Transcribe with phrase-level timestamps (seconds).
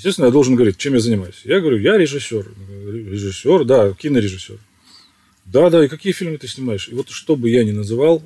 [0.00, 1.42] естественно, я должен говорить, чем я занимаюсь.
[1.44, 2.46] Я говорю, я режиссер.
[2.86, 4.58] Режиссер, да, кинорежиссер.
[5.44, 6.88] Да, да, и какие фильмы ты снимаешь?
[6.88, 8.22] И вот что бы я ни называл,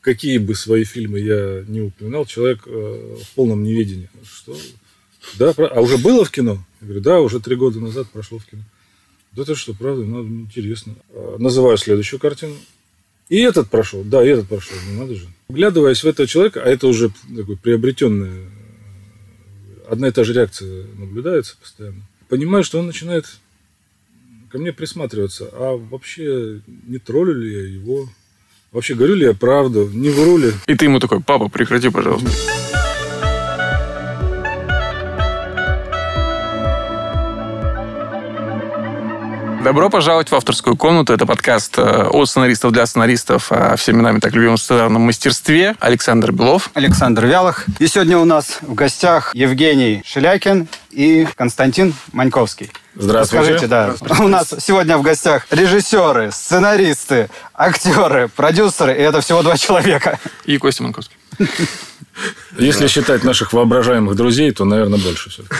[0.00, 4.08] какие бы свои фильмы я не упоминал, человек э, в полном неведении.
[4.24, 4.56] Что?
[5.38, 6.64] Да, а уже было в кино?
[6.80, 8.62] Я говорю, да, уже три года назад прошло в кино.
[9.32, 10.94] Да это что, правда, ну, интересно.
[11.10, 12.56] А, называю следующую картину.
[13.28, 15.28] И этот прошел, да, и этот прошел, ну надо же.
[15.48, 18.50] Вглядываясь в этого человека, а это уже такой приобретенная,
[19.90, 23.26] одна и та же реакция наблюдается постоянно, понимаю, что он начинает
[24.50, 28.08] ко мне присматриваться, а вообще не троллю ли я его,
[28.72, 30.52] вообще говорю ли я правду, не вру ли.
[30.66, 32.30] И ты ему такой, папа, прекрати, пожалуйста.
[39.62, 41.12] Добро пожаловать в авторскую комнату.
[41.12, 45.76] Это подкаст э, от сценаристов для сценаристов о всеми нами так любимом сценарном мастерстве.
[45.80, 46.70] Александр Белов.
[46.72, 47.66] Александр Вялых.
[47.78, 52.70] И сегодня у нас в гостях Евгений Шелякин и Константин Маньковский.
[52.94, 53.44] Здравствуйте.
[53.44, 53.94] Скажите, да.
[54.20, 60.18] У нас сегодня в гостях режиссеры, сценаристы, актеры, продюсеры, и это всего два человека.
[60.46, 61.16] И Костя Маньковский.
[62.58, 65.54] Если считать наших воображаемых друзей, то, наверное, больше все-таки.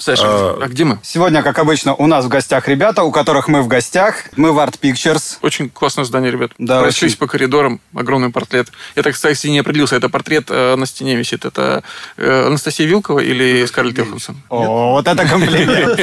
[0.00, 0.98] Саша, а, а где мы?
[1.02, 4.24] Сегодня, как обычно, у нас в гостях ребята, у которых мы в гостях.
[4.34, 5.36] Мы в Art Pictures.
[5.42, 6.52] Очень классное здание, ребят.
[6.56, 7.18] Да, Прошлись очень...
[7.18, 8.68] по коридорам, огромный портрет.
[8.96, 11.44] Я так, кстати, не определился, это портрет э, на стене висит.
[11.44, 11.84] Это
[12.16, 14.36] э, Анастасия Вилкова или Скарлетт Йоханссон?
[14.48, 16.00] О, вот это комплимент.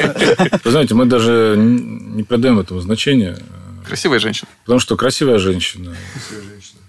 [0.64, 3.36] Вы знаете, мы даже не придаем этому значения.
[3.84, 4.48] Красивая женщина.
[4.64, 5.96] Потому что красивая женщина.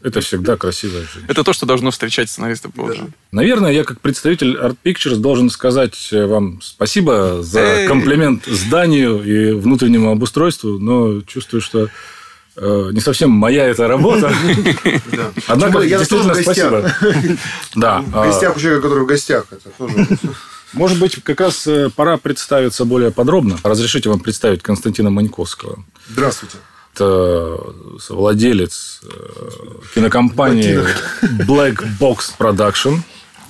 [0.02, 1.26] Это всегда красивая женщина.
[1.28, 3.08] Это то, что должно встречать сценариста Да.
[3.32, 7.88] Наверное, я как представитель Art Pictures должен сказать вам спасибо за Эй!
[7.88, 11.88] комплимент зданию и внутреннему обустройству, но чувствую, что
[12.56, 14.32] э, не совсем моя эта работа.
[15.46, 16.92] Однако, действительно, спасибо.
[17.74, 18.00] Да.
[18.00, 19.46] В гостях у человека, который в гостях.
[19.50, 20.06] Это тоже
[20.74, 23.56] может быть, как раз э, пора представиться более подробно.
[23.62, 25.82] Разрешите вам представить Константина Маньковского.
[26.08, 26.58] Здравствуйте
[27.00, 29.08] владелец э,
[29.94, 30.78] кинокомпании
[31.46, 33.00] Black Box Production.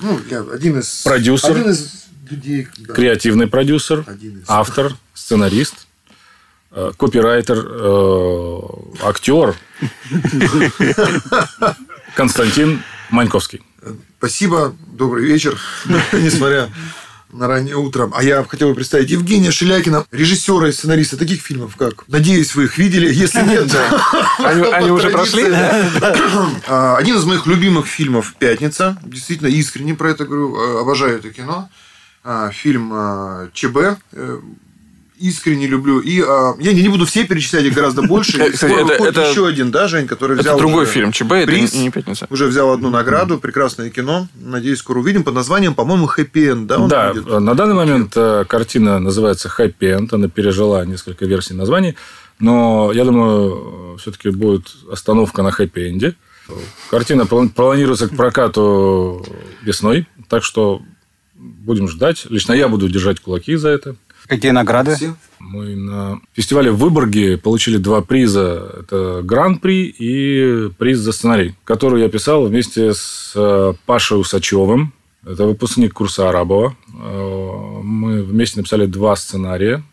[0.01, 1.01] Ну, я один из...
[1.03, 1.51] Продюсер.
[1.51, 2.67] Один из людей...
[2.77, 2.93] Да.
[2.93, 4.05] Креативный продюсер.
[4.21, 4.43] Из...
[4.47, 5.87] Автор, сценарист,
[6.71, 8.59] э, копирайтер, э,
[9.03, 9.55] актер.
[12.15, 13.61] Константин Маньковский.
[14.17, 14.75] Спасибо.
[14.87, 15.59] Добрый вечер.
[16.13, 16.69] Несмотря
[17.31, 18.09] на раннее утро.
[18.13, 22.65] А я хотел бы представить Евгения Шелякина, режиссера и сценариста таких фильмов, как «Надеюсь, вы
[22.65, 23.13] их видели».
[23.13, 23.75] Если нет,
[24.73, 25.45] они уже прошли?
[26.67, 28.97] А, один из моих любимых фильмов «Пятница».
[29.03, 30.55] Действительно искренне про это говорю.
[30.57, 31.69] А, обожаю это кино.
[32.23, 32.91] А, фильм
[33.53, 33.77] ЧБ
[34.11, 34.39] э,
[35.19, 35.99] искренне люблю.
[35.99, 38.51] И а, я не, не буду все перечислять, их гораздо больше.
[38.51, 40.55] Кстати, это, это еще один, да, Жень, который взял...
[40.55, 42.27] Это другой фильм, ЧБ, приз, это не пятница.
[42.29, 44.27] Уже взял одну награду, прекрасное кино.
[44.35, 45.23] Надеюсь, скоро увидим.
[45.23, 46.67] Под названием, по-моему, «Хэппи Энд».
[46.67, 47.39] Да, да будет?
[47.39, 50.13] на данный момент э, картина называется «Хэппи Энд».
[50.13, 51.95] Она пережила несколько версий названий.
[52.39, 56.15] Но я думаю, все-таки будет остановка на хэппи-энде.
[56.89, 59.25] Картина планируется к прокату
[59.61, 60.81] весной, так что
[61.35, 62.25] будем ждать.
[62.29, 63.95] Лично я буду держать кулаки за это.
[64.29, 64.95] Какие награды?
[65.39, 68.75] Мы на фестивале в Выборге получили два приза.
[68.81, 74.93] Это Гран-при и приз за сценарий, который я писал вместе с э, Пашей Усачевым.
[75.25, 76.75] Это выпускник курса Арабова.
[76.93, 79.83] Э, мы вместе написали два сценария.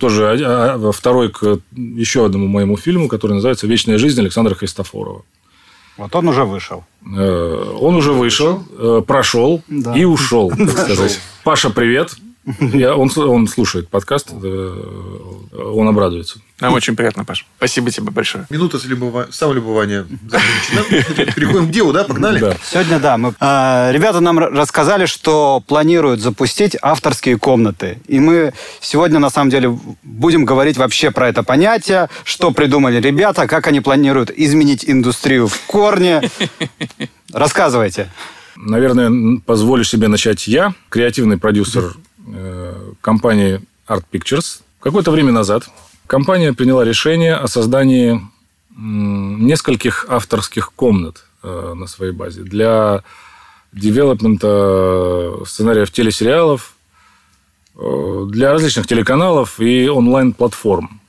[0.00, 5.22] Тоже а, а, второй к еще одному моему фильму, который называется «Вечная жизнь» Александра Христофорова.
[5.96, 6.84] Вот он уже вышел.
[7.16, 8.64] Э, он уже вышел,
[9.06, 9.96] прошел да.
[9.96, 11.20] и ушел, так сказать.
[11.44, 12.16] Паша, привет.
[12.60, 16.38] Я, он, он слушает подкаст, он обрадуется.
[16.60, 17.44] Нам очень приятно, Паш.
[17.56, 18.46] Спасибо тебе большое.
[18.50, 18.78] Минута
[19.30, 21.32] самолюбования закончена.
[21.34, 22.04] Переходим к делу, да?
[22.04, 22.38] Погнали?
[22.38, 22.56] Да.
[22.62, 23.18] Сегодня, да.
[23.18, 27.98] Мы, э, ребята нам рассказали, что планируют запустить авторские комнаты.
[28.06, 33.48] И мы сегодня, на самом деле, будем говорить вообще про это понятие, что придумали ребята,
[33.48, 36.22] как они планируют изменить индустрию в корне.
[37.32, 38.08] Рассказывайте.
[38.54, 42.05] Наверное, позволю себе начать я, креативный продюсер Э,
[43.00, 44.62] компании Art Pictures.
[44.80, 45.68] Какое-то время назад
[46.06, 48.20] компания приняла решение о создании
[48.76, 53.02] нескольких авторских комнат э, на своей базе для
[53.72, 56.74] девелопмента сценариев телесериалов,
[57.76, 61.00] э, для различных телеканалов и онлайн-платформ.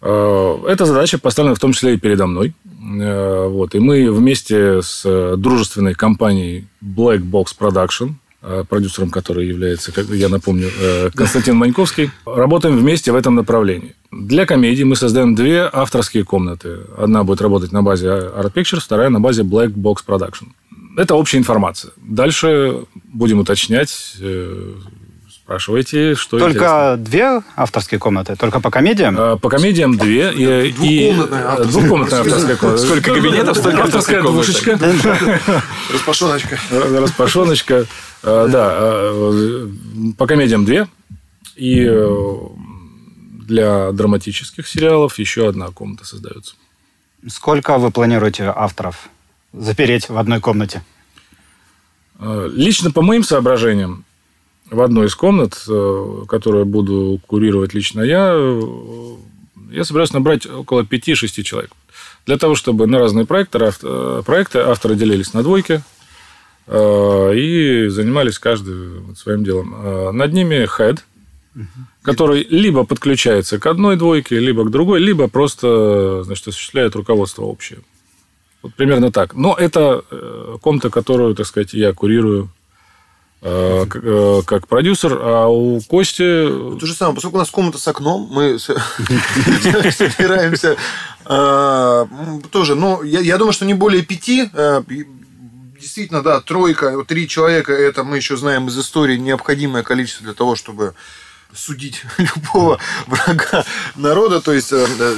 [0.00, 2.54] Эта задача поставлена в том числе и передо мной.
[2.64, 3.76] Вот.
[3.76, 8.21] И мы вместе с дружественной компанией Black Box Production Э,
[8.68, 13.94] продюсером которой является, я напомню, э, Константин Маньковский, работаем вместе в этом направлении.
[14.10, 16.80] Для комедии мы создаем две авторские комнаты.
[16.96, 20.48] Одна будет работать на базе Art Pictures, вторая на базе Black Box Production.
[20.96, 21.92] Это общая информация.
[21.96, 24.74] Дальше будем уточнять, э,
[25.44, 26.96] Спрашивайте, что Только интересно.
[26.98, 28.36] две авторские комнаты?
[28.36, 29.16] Только по комедиям?
[29.18, 30.32] А, По комедиям две.
[30.32, 31.66] И, Двухкомнатная авторская.
[31.66, 32.86] Двухкомнатная авторская комната.
[32.86, 34.78] Сколько кабинетов, столько авторская двушечка.
[35.92, 36.58] Распашоночка.
[36.70, 37.86] Распашоночка.
[38.22, 39.68] А, Да, а,
[40.16, 40.86] по комедиям две.
[41.56, 42.36] И э,
[43.46, 46.54] для драматических сериалов еще одна комната создается.
[47.28, 49.08] Сколько вы планируете авторов
[49.52, 50.82] запереть в одной комнате?
[52.18, 54.04] Э, Лично по моим соображениям,
[54.72, 58.62] в одной из комнат, э, которую буду курировать лично я, э,
[59.70, 61.70] я собираюсь набрать около 5-6 человек.
[62.26, 65.82] Для того, чтобы на разные проекты, э, проекты авторы делились на двойки
[66.68, 70.16] и занимались каждый своим делом.
[70.16, 71.00] Над ними head,
[72.02, 77.80] который либо подключается к одной двойке, либо к другой, либо просто значит, осуществляет руководство общее.
[78.62, 79.34] Вот примерно так.
[79.34, 80.04] Но это
[80.62, 82.48] комната, которую, так сказать, я курирую
[83.42, 86.18] э, к- э, как продюсер, а у Кости...
[86.78, 88.58] То же самое, поскольку у нас комната с окном, мы
[89.90, 90.76] собираемся
[91.26, 92.06] э,
[92.50, 94.48] тоже, ну, я, думаю, что не более пяти.
[94.52, 94.82] э,
[95.80, 100.54] Действительно, да, тройка, три человека, это мы еще знаем из истории необходимое количество для того,
[100.54, 100.94] чтобы
[101.54, 103.64] судить любого врага
[103.96, 105.14] народа, то есть э, э,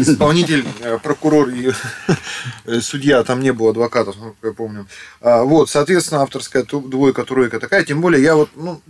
[0.00, 1.72] исполнитель, э, прокурор и
[2.80, 4.86] судья, там не было адвокатов, я помню.
[5.20, 7.84] А, Вот, соответственно, авторская двойка, тройка такая.
[7.84, 8.80] Тем более, я вот, ну,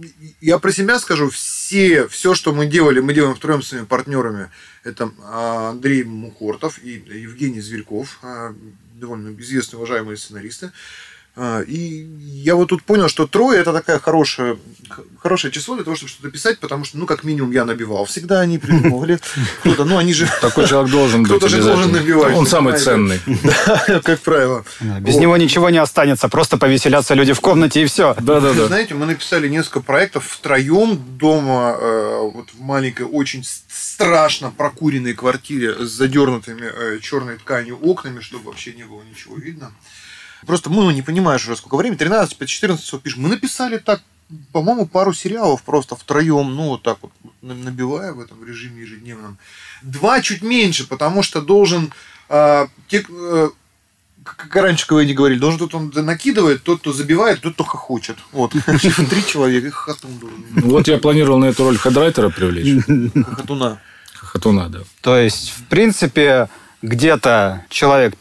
[0.41, 4.51] я про себя скажу, все, все, что мы делали, мы делаем втроем с своими партнерами.
[4.85, 8.55] Это а, Андрей Мухортов и Евгений Зверьков, а,
[8.95, 10.73] довольно известные, уважаемые сценаристы.
[11.39, 12.07] А, И
[12.47, 14.57] я вот тут понял, что трое это такая хорошая,
[15.23, 18.07] хорошее число для того, чтобы что-то писать, потому что, ну, как минимум, я набивал.
[18.07, 19.19] Всегда они придумывали.
[19.61, 23.21] Кто-то, ну, они же, Такой человек должен быть Кто-то же должен набивать, Он самый ценный.
[24.03, 24.65] как правило.
[24.81, 28.15] Да, Без него ничего не останется, просто повеселятся люди в комнате и все.
[28.19, 28.69] Да-да-да.
[28.69, 35.75] знаете, мы написали несколько проектов втроем дома, э, вот в маленькой, очень страшно прокуренной квартире
[35.75, 39.73] с задернутыми черной тканью окнами, чтобы вообще не было ничего видно.
[40.45, 43.23] Просто мы ну, не понимаешь уже сколько времени, 13, 14 часов пишем.
[43.23, 44.03] Мы написали так,
[44.53, 47.13] по-моему, пару сериалов просто втроем, ну, вот так вот,
[47.43, 49.39] на- набивая в этом режиме ежедневном.
[49.83, 51.93] Два чуть меньше, потому что должен...
[52.29, 53.49] э, те, э,
[54.25, 58.17] как раньше КВН говорили, должен тот, он накидывает, тот, кто забивает, тот, кто хохочет.
[58.33, 58.51] Вот.
[59.11, 60.45] Три человека, хохотун должен.
[60.55, 62.85] Вот я планировал на эту роль хедрайтера привлечь.
[63.25, 63.81] Хохотуна.
[64.15, 64.81] Хохотуна, да.
[65.01, 66.49] То есть, в принципе,
[66.83, 68.15] где-то человек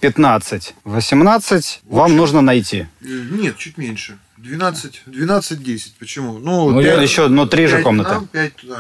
[0.86, 2.88] 15-18 вам нужно найти.
[3.02, 4.18] Э, Нет, чуть меньше.
[4.38, 5.94] 12, 12-10.
[5.98, 6.38] Почему?
[6.38, 8.10] Ну, Ну, я пять- еще, ну, три же пять комнаты.
[8.12, 8.78] нам, пять туда.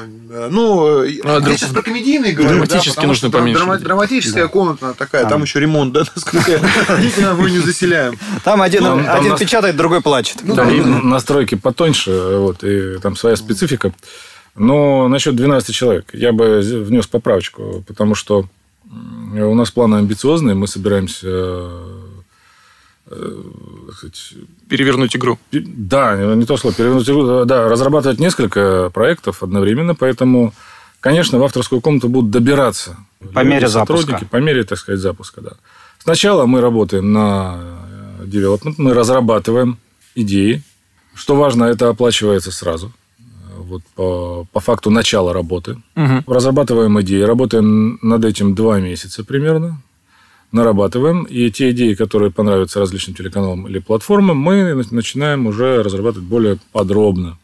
[0.51, 2.49] Ну, э, А, я драм- сейчас про комедийные говорю.
[2.59, 3.79] драматически да, нужно поменьше драма-.
[3.79, 5.31] Драматическая комната такая, Там.
[5.31, 8.19] там еще ремонт, да, насколько я мы не заселяем.
[8.43, 10.37] Там один, Ну, там один нас- печатает, другой плачет.
[10.43, 10.89] Ну, Там да, да.
[11.01, 13.91] настройки потоньше, вот, и там своя специфика.
[14.55, 18.45] Но насчет 12 человек я бы внес поправочку, потому что
[18.91, 22.05] у нас планы амбициозные, мы собираемся э,
[23.07, 23.41] э,
[23.93, 24.33] сказать,
[24.69, 25.39] Перевернуть игру.
[25.51, 30.53] да, не то слово, перевернуть игру, да, разрабатывать несколько проектов одновременно, поэтому,
[30.99, 32.97] конечно, в авторскую комнату будут добираться
[33.33, 34.27] По мере сотрудники, запуска.
[34.29, 35.51] По мере, так сказать, запуска, да.
[35.99, 37.59] Сначала мы работаем на
[38.19, 39.77] э, development, мы разрабатываем
[40.13, 40.63] идеи.
[41.13, 42.91] Что важно, это оплачивается сразу.
[43.67, 45.81] Вот по, по факту начала работы.
[45.95, 46.23] Мгм.
[46.27, 49.81] Разрабатываем идеи, работаем над этим два месяца примерно.
[50.51, 51.23] Нарабатываем.
[51.23, 56.57] И те идеи, которые понравятся различным телеканалам или платформам, мы на- начинаем уже разрабатывать более
[56.71, 57.37] подробно.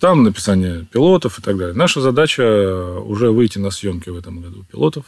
[0.00, 1.74] Там написание пилотов и так далее.
[1.74, 5.04] Наша задача э, уже выйти на съемки в этом году пилотов.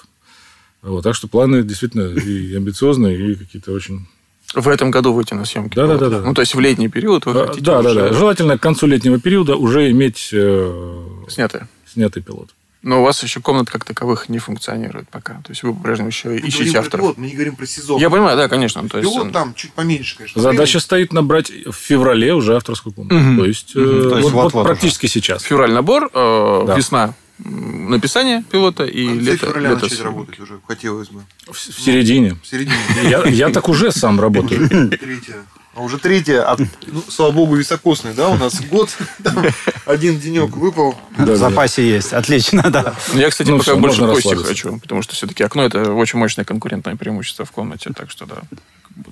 [0.83, 4.07] Вот, так что планы действительно и амбициозные, и какие-то очень...
[4.55, 5.75] В этом году выйти на съемки.
[5.75, 6.21] Да-да-да-да.
[6.21, 8.13] Ну, то есть в летний период вы Да, хотите да, да, уже да.
[8.13, 11.67] Желательно к концу летнего периода уже иметь э, снятые.
[11.93, 12.49] снятый пилот.
[12.83, 15.35] Но у вас еще комнат как таковых не функционирует пока.
[15.45, 17.03] То есть вы по-прежнему еще Мы ищете авторов.
[17.05, 18.01] пилот, мы не говорим про сезон.
[18.01, 18.89] Я понимаю, да, конечно.
[18.89, 20.41] То есть, Пилот там чуть поменьше, конечно.
[20.41, 23.17] Задача стоит набрать в феврале уже авторскую комнату.
[23.17, 23.39] Мгм.
[23.39, 24.09] То есть, э, Мгм.
[24.11, 25.43] То есть вот, вот вот-вот практически сейчас.
[25.43, 26.77] февраль набор, э, Да.
[26.77, 29.05] весна написание пилота и.
[29.07, 31.23] В конце лето, февраля лето начать работать уже, хотелось бы.
[31.47, 32.37] В, в середине.
[32.43, 32.77] В середине.
[33.05, 34.69] Я, я так уже сам работаю.
[34.91, 35.37] Третья.
[35.75, 38.89] А уже третья, а, ну, слава богу, високосный, да, у нас год,
[39.23, 39.45] там
[39.85, 40.93] один денек выпал.
[41.11, 41.37] В Да-да-да.
[41.37, 42.15] запасе есть.
[42.15, 42.95] Отлично, да.
[43.13, 46.19] Ну, Я, кстати, Ну, пока всё, больше кости хочу, потому что все-таки окно это очень
[46.19, 48.37] мощное конкурентное преимущество в комнате, так что да.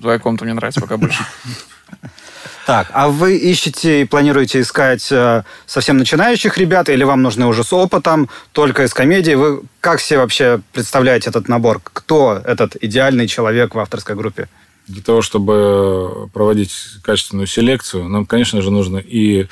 [0.01, 1.23] Твоя комната мне нравится пока больше.
[2.65, 7.63] Так, а вы ищете и планируете искать э, совсем начинающих ребят, или вам нужны уже
[7.63, 9.33] с опытом, только из комедии?
[9.33, 11.81] Вы как себе вообще представляете этот набор?
[11.83, 14.47] Кто этот идеальный человек в авторской группе?
[14.87, 19.47] Для того, чтобы проводить качественную селекцию, нам, конечно же, нужно и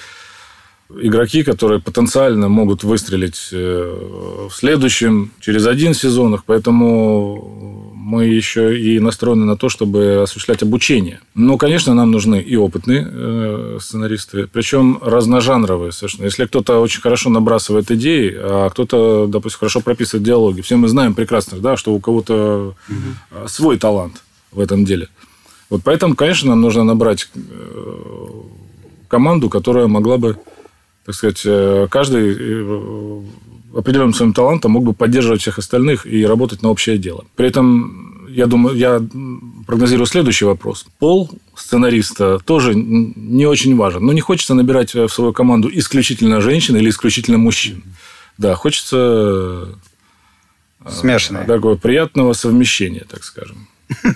[1.02, 6.42] игроки, которые потенциально могут выстрелить э, в следующем, через один сезон.
[6.46, 11.20] Поэтому мы еще и настроены на то, чтобы осуществлять обучение.
[11.34, 16.25] Но, конечно, нам нужны и опытные э, сценаристы, причем разножанровые совершенно.
[16.25, 21.15] Если кто-то очень хорошо набрасывает идеи, а кто-то, допустим, хорошо прописывает диалоги, все мы знаем
[21.15, 23.48] прекрасно, да, что у кого-то угу.
[23.48, 25.08] свой талант в этом деле.
[25.70, 27.29] Вот поэтому, конечно, нам нужно набрать
[29.08, 30.38] команду, которая могла бы
[31.05, 33.22] так сказать, э, каждый э,
[33.75, 37.25] определенным своим талантом мог бы поддерживать всех остальных и работать на общее дело.
[37.36, 39.01] При этом, я думаю, я
[39.65, 40.86] прогнозирую следующий вопрос.
[41.00, 44.06] Пол сценариста тоже не очень важен.
[44.06, 47.84] Но не хочется набирать в свою команду исключительно женщин или исключительно мужчин.
[48.38, 49.75] Да, хочется...
[50.86, 51.46] Э, Смешанное.
[51.46, 53.68] Такого приятного совмещения, так скажем.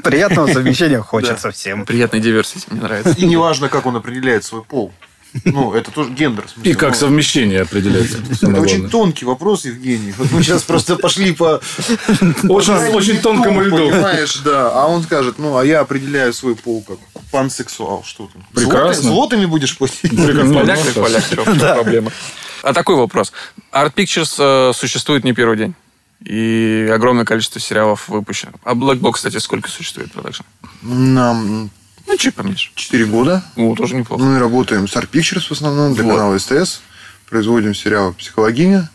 [0.04, 1.86] Приятного совмещения хочется всем.
[1.86, 3.16] Приятной диверсии, мне нравится.
[3.18, 4.94] И неважно, как он определяет свой пол.
[5.44, 6.46] Ну, это тоже гендер.
[6.64, 8.20] И как ну, совмещение определяется.
[8.42, 10.14] Это очень тонкий вопрос, Евгений.
[10.18, 11.62] Вот мы сейчас просто пошли по
[12.50, 13.90] очень тонкому льду.
[13.90, 14.72] Понимаешь, да.
[14.72, 16.98] А он скажет, ну, а я определяю свой пол как
[17.32, 18.04] пансексуал.
[18.04, 18.44] Что там?
[18.54, 19.10] Прекрасно.
[19.10, 20.16] Злотами будешь платить?
[20.16, 21.24] Поляк как поляк,
[21.76, 22.12] проблема.
[22.64, 23.32] А такой вопрос.
[23.72, 25.76] Art Pictures э, существует не первый день.
[26.24, 28.54] И огромное количество сериалов выпущено.
[28.64, 30.44] А Black Box, кстати, сколько существует продакшн?
[32.08, 32.72] Ну, чуть поменьше.
[32.76, 33.44] Четыре года.
[33.58, 34.24] О, тоже неплохо.
[34.24, 36.12] Мы работаем с Art Pictures в основном, для вот.
[36.12, 36.82] канала СТС.
[37.30, 38.90] Производим сериал «Психологиня»,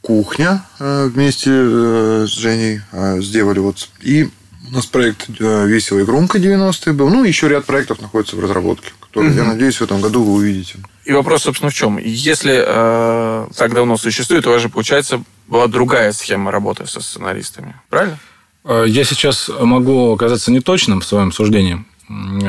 [0.00, 3.60] «Кухня» э, вместе э, с Женей э, сделали.
[3.60, 3.88] Вот.
[4.00, 4.28] И
[4.68, 7.08] у нас проект «Веселая громко» 90-е был.
[7.08, 9.38] Ну, еще ряд проектов находится в разработке, которые, угу.
[9.38, 10.80] я надеюсь, в этом году вы увидите.
[11.04, 11.98] И вопрос, собственно, в чем?
[11.98, 17.76] Если э, так давно существует, у вас же, получается, была другая схема работы со сценаристами.
[17.88, 18.18] Правильно?
[18.64, 21.84] Я сейчас могу оказаться неточным в своем суждении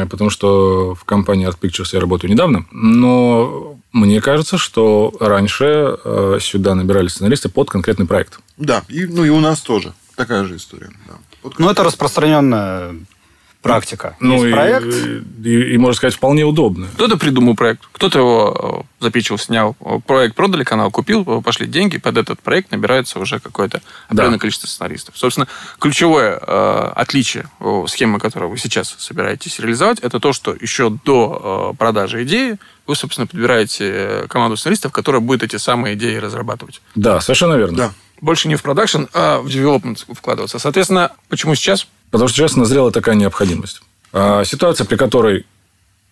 [0.10, 6.38] потому что в компании Art Pictures я работаю недавно, но мне кажется, что раньше э,
[6.42, 8.40] сюда набирали сценаристы под конкретный проект.
[8.58, 10.90] Да, и, ну и у нас тоже такая же история.
[11.08, 11.50] Да.
[11.58, 12.96] Ну, это распространенная
[13.64, 14.16] практика.
[14.20, 14.86] Ну, Есть и, проект.
[14.86, 16.88] И, и, и, можно сказать, вполне удобно.
[16.94, 19.76] Кто-то придумал проект, кто-то его э, запичил, снял.
[20.06, 24.42] Проект продали, канал купил, пошли деньги, под этот проект набирается уже какое-то определенное да.
[24.42, 25.18] количество сценаристов.
[25.18, 25.48] Собственно,
[25.80, 27.46] ключевое э, отличие
[27.88, 32.96] схемы, которую вы сейчас собираетесь реализовать, это то, что еще до э, продажи идеи вы,
[32.96, 36.82] собственно, подбираете команду сценаристов, которая будет эти самые идеи разрабатывать.
[36.96, 37.78] Да, совершенно верно.
[37.78, 37.94] Да.
[38.20, 40.60] Больше не в продакшн, а в девелопмент вкладываться.
[40.60, 41.88] Соответственно, почему сейчас?
[42.14, 43.82] Потому что сейчас назрела такая необходимость.
[44.12, 45.48] А, ситуация, при которой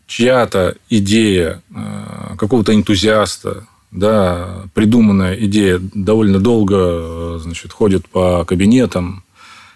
[0.08, 9.24] чья-то идея а, какого-то энтузиаста, да, придуманная идея довольно долго значит, ходит по кабинетам,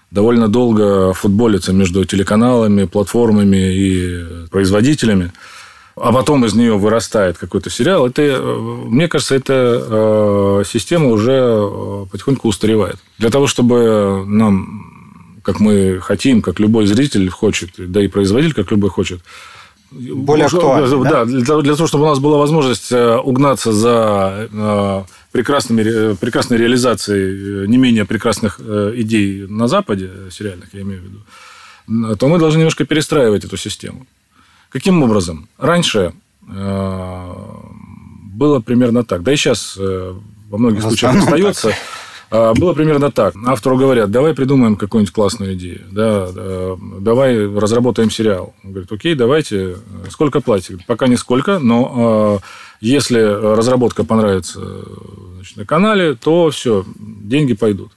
[0.10, 5.32] довольно долго футболится между телеканалами, платформами и производителями,
[5.96, 12.98] а потом из нее вырастает какой-то сериал, это, мне кажется, эта система уже потихоньку устаревает.
[13.20, 14.95] Для того, чтобы нам
[15.46, 19.22] как мы хотим, как любой зритель хочет, да и производитель, как любой хочет.
[19.92, 21.04] Более актуально.
[21.04, 21.26] Да, да?
[21.26, 26.58] Для, для того, чтобы у нас была возможность э, угнаться за э, прекрасными, э, прекрасной
[26.58, 31.20] реализацией не менее прекрасных идей на Западе, сериальных, я имею в виду,
[32.18, 34.08] то мы должны немножко перестраивать эту систему.
[34.70, 35.48] Каким образом?
[35.60, 36.14] Раньше
[38.34, 41.70] было примерно так, да и сейчас во многих случаях остается.
[41.70, 41.78] Так.
[42.32, 43.36] А, было примерно так.
[43.46, 45.82] Автору говорят, давай придумаем какую-нибудь классную идею.
[45.92, 46.30] Да,
[47.00, 48.54] давай разработаем сериал.
[48.64, 49.78] Он говорит, окей, давайте.
[50.10, 50.78] Сколько платите?
[50.88, 52.40] Пока не сколько, но а,
[52.82, 54.62] если разработка понравится
[55.36, 57.92] значит, на канале, то все, деньги пойдут.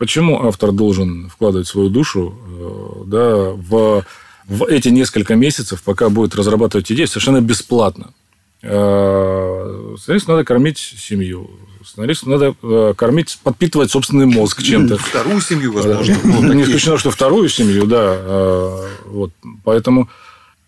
[0.00, 4.02] Почему автор должен вкладывать свою душу э, да, в,
[4.46, 8.12] в эти несколько месяцев, пока будет разрабатывать идею, совершенно бесплатно?
[8.62, 11.50] Э, соответственно, надо кормить семью.
[11.84, 14.98] Сценаристу надо э, кормить, подпитывать собственный мозг чем-то.
[14.98, 16.52] Вторую семью, возможно.
[16.52, 18.16] Не исключено, что вторую семью, да.
[18.16, 19.32] Э, вот.
[19.64, 20.08] Поэтому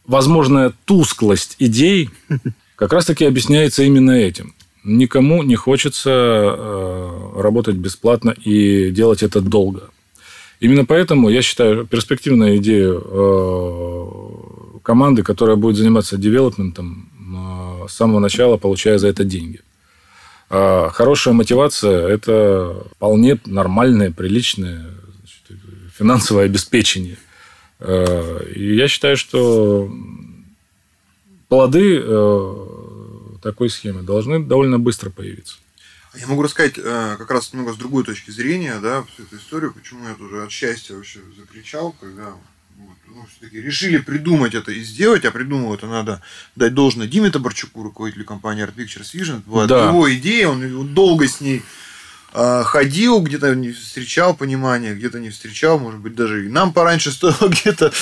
[0.07, 2.11] возможная тусклость идей
[2.77, 4.55] как раз-таки объясняется именно этим.
[4.85, 9.91] Никому не хочется работать бесплатно и делать это долго.
[10.59, 12.99] Именно поэтому я считаю перспективная идея
[14.83, 17.12] команды, которая будет заниматься девелопментом,
[17.89, 19.61] с самого начала, получая за это деньги.
[20.51, 24.85] А хорошая мотивация– это вполне нормальное, приличное
[25.19, 25.63] значит,
[25.97, 27.17] финансовое обеспечение.
[27.81, 29.91] А, и я считаю, что
[31.49, 32.67] плоды э,
[33.43, 35.57] такой схемы должны довольно быстро появиться.
[36.15, 39.73] Я могу рассказать э, как раз немного с другой точки зрения, да, всю эту историю,
[39.73, 42.35] почему я тоже от счастья вообще закричал, когда
[43.15, 46.23] ну, все-таки решили придумать это и сделать, а придумал это надо
[46.57, 49.41] дать должное Диме Табарчуку, руководителю компании Art Pictures Vision.
[49.41, 49.89] Это была Да.
[49.89, 51.63] его идея, он долго с ней
[52.35, 57.11] а, ходил, где-то не встречал понимания, где-то не встречал, может быть, даже и нам пораньше
[57.11, 57.93] стоило где-то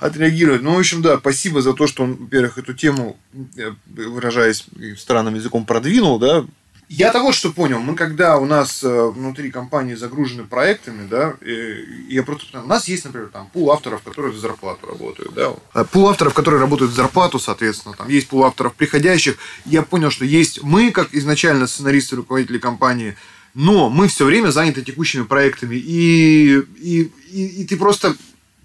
[0.00, 0.62] отреагировать.
[0.62, 3.16] Ну, в общем, да, спасибо за то, что он, во-первых, эту тему,
[3.56, 4.66] э, выражаясь
[4.96, 6.44] странным языком, продвинул, да.
[6.88, 11.84] Я того, что понял, мы когда у нас э, внутри компании загружены проектами, да, э,
[12.08, 15.84] я просто, у нас есть, например, там пул авторов, которые за зарплату работают, да, А
[15.84, 19.38] пул авторов, которые работают за зарплату, соответственно, там есть пул авторов приходящих.
[19.64, 23.16] Я понял, что есть мы, как изначально сценаристы, руководители компании,
[23.54, 28.16] но мы все время заняты текущими проектами, и, и, и, и ты просто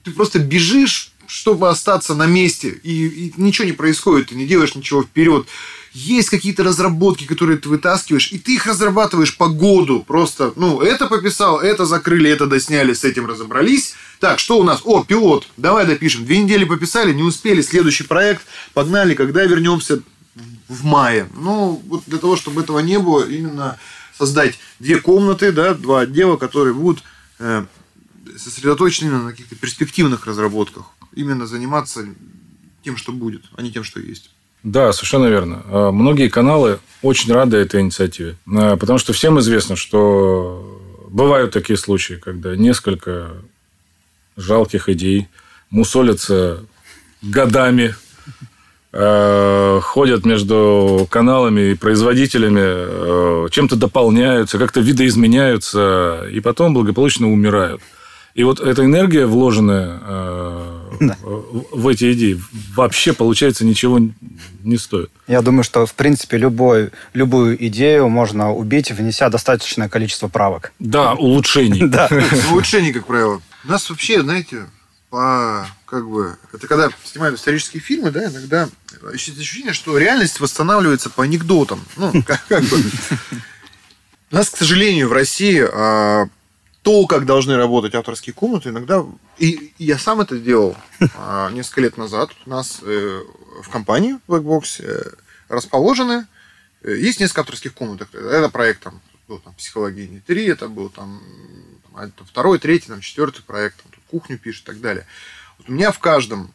[0.03, 4.75] ты просто бежишь, чтобы остаться на месте, и, и ничего не происходит, ты не делаешь
[4.75, 5.47] ничего вперед.
[5.93, 10.03] Есть какие-то разработки, которые ты вытаскиваешь, и ты их разрабатываешь по году.
[10.03, 13.95] Просто, ну, это пописал, это закрыли, это досняли, с этим разобрались.
[14.19, 14.81] Так, что у нас?
[14.83, 16.25] О, пилот, давай допишем.
[16.25, 18.43] Две недели пописали, не успели, следующий проект,
[18.73, 20.01] погнали, когда вернемся
[20.67, 21.27] в мае.
[21.35, 23.79] Ну, вот для того, чтобы этого не было, именно
[24.17, 27.03] создать две комнаты, да, два отдела, которые будут
[27.39, 27.65] э,
[28.37, 30.85] сосредоточены на каких-то перспективных разработках.
[31.13, 32.07] Именно заниматься
[32.83, 34.31] тем, что будет, а не тем, что есть.
[34.63, 35.63] Да, совершенно верно.
[35.67, 38.35] А, Многие каналы очень рады этой инициативе.
[38.53, 43.31] А, Потому что всем известно, что бывают такие случаи, когда несколько
[44.35, 45.27] жалких идей
[45.69, 46.63] мусолятся
[47.21, 47.95] годами,
[48.91, 57.81] э, ходят между каналами и производителями, чем-то дополняются, как-то видоизменяются, и потом благополучно умирают.
[58.35, 59.99] И вот эта энергия, вложенная
[60.99, 61.13] э,
[61.71, 62.41] в эти идеи,
[62.75, 63.99] вообще, получается, ничего
[64.63, 65.11] не стоит.
[65.27, 70.73] Я думаю, что, в принципе, любой, любую идею можно убить, внеся достаточное количество правок.
[70.79, 71.79] Да, улучшений.
[71.89, 72.07] Да.
[72.51, 73.41] Улучшений, как правило.
[73.65, 74.67] У нас вообще, знаете,
[75.09, 78.69] по как бы это когда снимают исторические фильмы, да, иногда
[79.11, 81.83] есть ощущение, что реальность восстанавливается по анекдотам.
[81.97, 82.77] Ну, как, как бы.
[84.31, 86.29] У нас, к сожалению, в России а,
[86.81, 89.05] то, как должны работать авторские комнаты, иногда...
[89.37, 90.77] И, и я сам это делал
[91.15, 92.31] а, несколько лет назад.
[92.45, 93.23] У нас э,
[93.61, 95.11] в компании Blackbox э,
[95.49, 96.27] расположены...
[96.83, 98.13] э, есть несколько авторских комнат.
[98.13, 101.21] Это проект там, был там «Психология 3», это был там,
[101.83, 105.05] там, это второй, третий, там, четвертый проект, там, тут кухню пишет и так далее.
[105.57, 106.53] Вот у меня в каждом,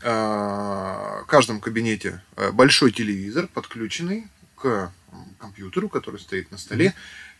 [0.00, 4.90] э, в каждом кабинете большой телевизор, подключенный к
[5.38, 6.94] компьютеру, который стоит на столе.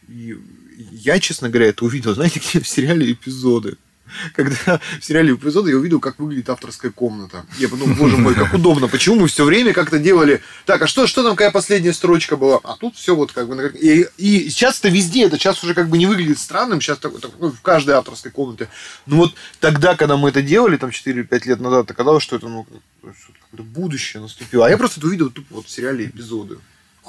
[0.08, 0.38] И
[0.92, 3.76] я, честно говоря, это увидел, знаете, где в сериале эпизоды.
[4.34, 7.44] Когда в сериале эпизоды я увидел, как выглядит авторская комната.
[7.58, 8.88] Я подумал, боже мой, как удобно.
[8.88, 10.40] Почему мы все время как-то делали...
[10.66, 12.58] Так, а что, что там, какая последняя строчка была?
[12.64, 13.70] А тут все вот как бы...
[13.78, 17.18] И, и сейчас это везде, это сейчас уже как бы не выглядит странным, сейчас так,
[17.20, 18.68] так, ну, в каждой авторской комнате.
[19.06, 22.66] Ну вот тогда, когда мы это делали, там 4-5 лет назад, оказалось, что это ну,
[23.52, 24.66] будущее наступило.
[24.66, 26.58] А я просто это увидел тупо вот в сериале эпизоды.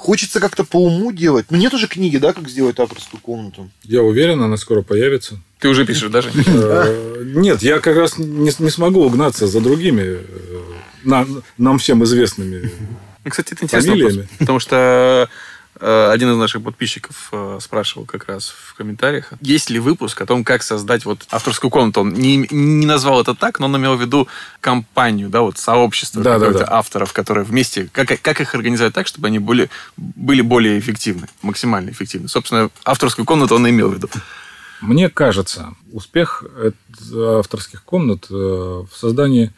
[0.00, 1.44] Хочется как-то по уму делать.
[1.50, 3.70] Ну, нет уже книги, да, как сделать авторскую комнату.
[3.84, 5.38] Я уверен, она скоро появится.
[5.58, 6.30] Ты уже пишешь даже?
[6.46, 10.22] Э, Нет, я как раз не, не смогу угнаться за другими, э,
[11.04, 11.26] на-
[11.58, 12.72] нам всем известными.
[13.24, 13.90] Ну, Кстати, это интересно.
[13.92, 14.28] Фамилиями.
[14.38, 15.28] Потому что
[15.80, 20.44] один из наших подписчиков э, спрашивал как раз в комментариях, есть ли выпуск о том,
[20.44, 22.00] как создать вот авторскую комнату.
[22.02, 24.28] Он не, не назвал это так, но он имел в виду
[24.60, 26.66] компанию, да, вот сообщество Да, да, да.
[26.70, 31.90] авторов, которые вместе, как, как их организовать так, чтобы они были, были более эффективны, максимально
[31.90, 32.28] эффективны.
[32.28, 34.08] Собственно, авторскую комнату он имел в виду.
[34.80, 39.52] Мне кажется, успех эт- авторских комнат э, в создании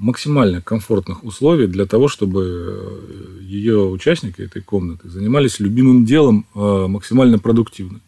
[0.00, 6.86] максимально комфортных условий для того, чтобы э, ее участники этой комнаты занимались любимым делом э,
[6.88, 8.00] максимально продуктивно.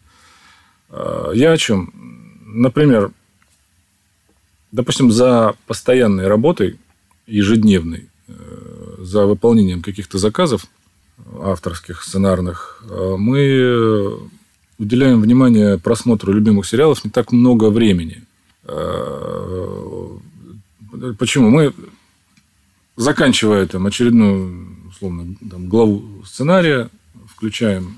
[0.89, 1.93] Э, Я о чем?
[2.47, 3.11] Например,
[4.71, 6.79] допустим, за постоянной работой,
[7.27, 8.09] ежедневной,
[8.97, 10.65] за выполнением каких-то заказов
[11.41, 12.83] авторских, сценарных,
[13.17, 14.19] мы
[14.77, 18.23] уделяем внимание просмотру любимых сериалов не так много времени.
[21.17, 21.49] Почему?
[21.49, 21.73] Мы,
[22.95, 26.89] заканчивая там очередную, условно, там, главу сценария,
[27.27, 27.97] включаем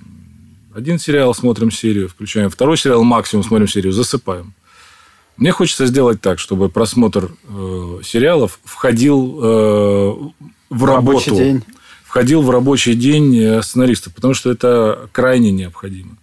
[0.74, 4.54] один сериал, смотрим серию, включаем второй сериал, максимум смотрим серию, засыпаем.
[5.38, 10.14] Мне хочется сделать так, чтобы просмотр э, сериалов входил э,
[10.70, 11.64] в Рабочий работу, день.
[12.06, 16.18] входил в рабочий день э, сценаристов, потому что это крайне необходимо.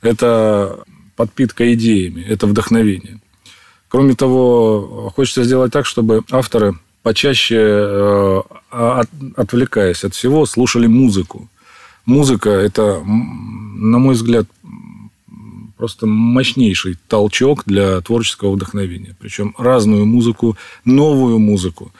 [0.00, 0.80] Это
[1.16, 3.20] подпитка идеями, это вдохновение.
[3.88, 11.48] Кроме того, хочется сделать так, чтобы авторы почаще, э, от- отвлекаясь от всего, слушали музыку.
[12.04, 14.46] Музыка– это, на мой взгляд,
[15.76, 19.14] просто мощнейший толчок для творческого вдохновения.
[19.18, 21.92] Причем разную музыку, новую музыку.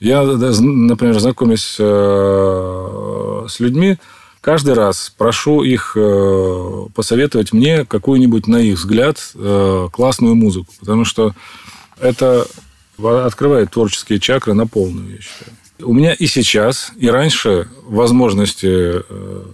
[0.00, 3.96] Я, например, знакомясь э, с людьми,
[4.40, 10.72] каждый раз прошу их э, посоветовать мне какую-нибудь, на их взгляд, э, классную музыку.
[10.80, 11.34] Потому что
[12.00, 12.46] это
[12.98, 15.52] открывает творческие чакры на полную, я считаю.
[15.80, 18.96] У меня и сейчас, и раньше возможности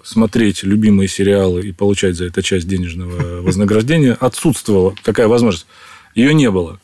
[0.02, 4.94] смотреть любимые сериалы и получать за это часть денежного вознаграждения отсутствовала.
[5.04, 5.66] Такая возможность.
[6.14, 6.80] Ее не было.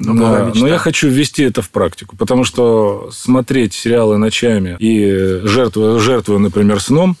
[0.00, 5.40] Но, но, но я хочу ввести это в практику, потому что смотреть сериалы ночами и
[5.42, 7.16] жертвуя, жертвуя например, сном,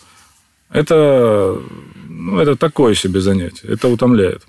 [0.70, 1.60] это,
[2.08, 3.68] ну, это такое себе занятие.
[3.68, 4.42] Это утомляет.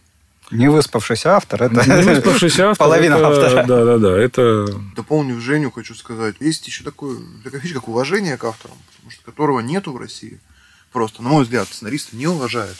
[0.52, 3.66] Не выспавшийся автор, это не выспавшийся автор, половина это, автора.
[3.68, 4.18] Да, да, да.
[4.18, 4.66] Это...
[4.96, 6.36] Дополню Женю, хочу сказать.
[6.40, 10.40] Есть еще такое, такая вещь, как уважение к авторам, потому что которого нету в России.
[10.92, 12.78] Просто, на мой взгляд, сценаристы не уважают.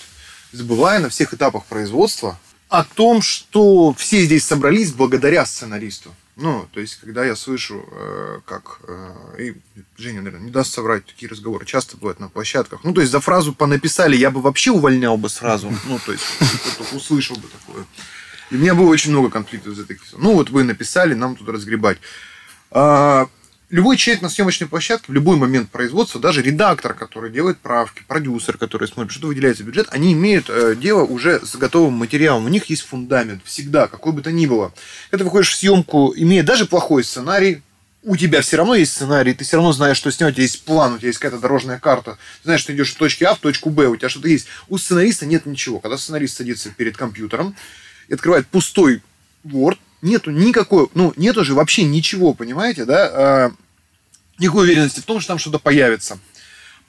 [0.52, 6.16] Забывая на всех этапах производства о том, что все здесь собрались благодаря сценаристу.
[6.42, 8.80] Ну, то есть, когда я слышу, э, как...
[8.88, 9.56] Э, и
[9.98, 12.80] Женя, наверное, не даст соврать, такие разговоры часто бывают на площадках.
[12.84, 15.70] Ну, то есть, за фразу понаписали, я бы вообще увольнял бы сразу.
[15.86, 16.24] Ну, то есть,
[16.94, 17.86] услышал бы такое.
[18.52, 20.04] И у меня было очень много конфликтов за таких.
[20.14, 21.98] Ну, вот вы написали, нам тут разгребать.
[22.72, 23.28] А,
[23.70, 28.58] любой человек на съемочной площадке в любой момент производства, даже редактор, который делает правки, продюсер,
[28.58, 32.46] который смотрит, что выделяется бюджет, они имеют э, дело уже с готовым материалом.
[32.46, 34.74] У них есть фундамент всегда, какой бы то ни было.
[35.10, 37.62] Когда ты выходишь в съемку, имея даже плохой сценарий,
[38.02, 40.64] у тебя все равно есть сценарий, ты все равно знаешь, что снимать, у тебя есть
[40.64, 43.40] план, у тебя есть какая-то дорожная карта, ты знаешь, что идешь в точке А в
[43.40, 44.48] точку Б, у тебя что-то есть.
[44.70, 45.80] У сценариста нет ничего.
[45.80, 47.56] Когда сценарист садится перед компьютером
[48.08, 49.04] и открывает пустой
[49.44, 53.52] Word, нету никакой, ну, нету же вообще ничего, понимаете, да, а,
[54.38, 56.20] никакой уверенности в том, что там что-то появится.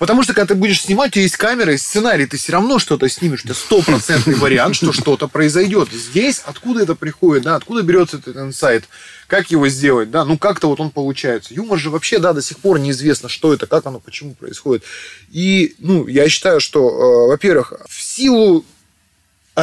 [0.00, 2.78] Потому что, когда ты будешь снимать, у тебя есть камера, есть сценарий, ты все равно
[2.78, 3.42] что-то снимешь.
[3.42, 5.90] Тебя стопроцентный вариант, что что-то произойдет.
[5.92, 8.84] Здесь откуда это приходит, да, откуда берется этот инсайт,
[9.26, 11.52] как его сделать, да, ну как-то вот он получается.
[11.52, 14.84] Юмор же вообще, да, до сих пор неизвестно, что это, как оно, почему происходит.
[15.32, 18.64] И, ну, я считаю, что, э, во-первых, в силу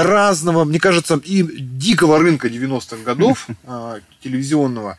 [0.03, 4.97] разного, мне кажется, и дикого рынка 90-х годов э, телевизионного,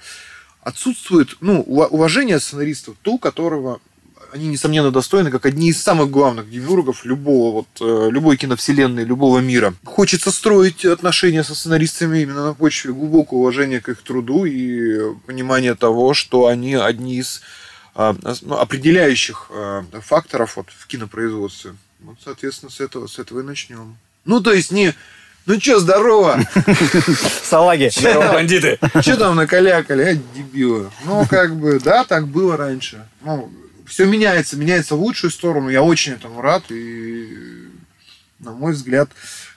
[0.62, 3.80] отсутствует ну, уважение сценаристов, ту, которого
[4.32, 9.38] они, несомненно, достойны, как одни из самых главных демиургов любого, вот, э, любой киновселенной, любого
[9.38, 9.74] мира.
[9.84, 15.74] Хочется строить отношения со сценаристами именно на почве глубокого уважения к их труду и понимания
[15.74, 17.40] того, что они одни из
[17.94, 21.74] а, ну, определяющих а, факторов вот, в кинопроизводстве.
[22.00, 23.96] Вот, соответственно, с этого, с этого и начнем.
[24.28, 24.94] Ну, то есть не
[25.46, 26.38] ну что, здорово.
[27.42, 27.90] Салаги.
[27.90, 28.78] Здорово, бандиты.
[29.00, 30.90] Что там накалякали, а, дебилы?
[31.06, 33.02] Ну, как бы, да, так было раньше.
[33.22, 33.50] Ну,
[33.86, 35.70] все меняется, меняется в лучшую сторону.
[35.70, 36.64] Я очень этому рад.
[36.68, 37.66] И,
[38.40, 39.08] на мой взгляд,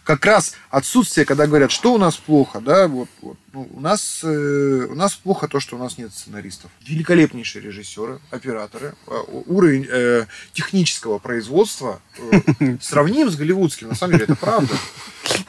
[0.04, 4.22] как раз отсутствие, когда говорят, что у нас плохо, да, вот, вот ну, у нас
[4.24, 6.72] э, у нас плохо то, что у нас нет сценаристов.
[6.86, 9.12] Великолепнейшие режиссеры, операторы, э,
[9.48, 14.74] уровень э, технического производства э, сравним с голливудским, на самом деле это правда.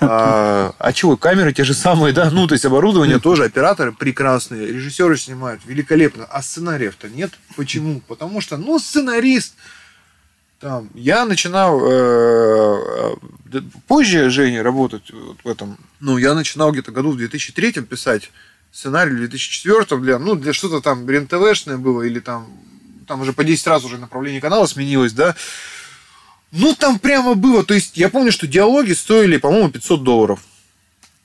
[0.01, 4.67] А, а чего, камеры те же самые, да, ну, то есть оборудование тоже, операторы прекрасные,
[4.67, 7.33] режиссеры снимают великолепно, а сценариев-то нет.
[7.57, 8.01] Почему?
[8.01, 9.55] Потому что, ну, сценарист,
[10.63, 13.17] там, я начинал э,
[13.53, 15.77] э, позже Жене работать вот в этом.
[15.99, 18.31] Ну, я начинал где-то году в 2003 писать
[18.71, 22.47] сценарий в 2004 для, ну, для что-то там РЕН-ТВшное было, или там,
[23.09, 25.35] там уже по 10 раз уже направление канала сменилось, да.
[26.53, 30.41] Ну, там прямо было, то есть я помню, что диалоги стоили, по-моему, 500 долларов.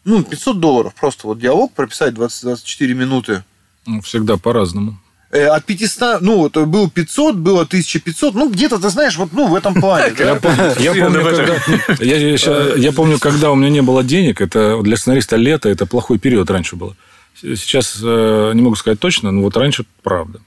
[0.03, 3.43] Ну, 500 долларов просто вот диалог прописать 20-24 минуты.
[3.85, 4.99] Ну, всегда по-разному.
[5.29, 9.47] Э, от 500, ну, вот был 500, было 1500, ну, где-то, ты знаешь, вот, ну,
[9.47, 10.13] в этом плане.
[10.17, 15.67] Я помню, когда, я помню, когда у меня не было денег, это для сценариста лето,
[15.67, 16.95] это плохой период раньше было.
[17.41, 20.39] Сейчас э, не могу сказать точно, но вот раньше правда.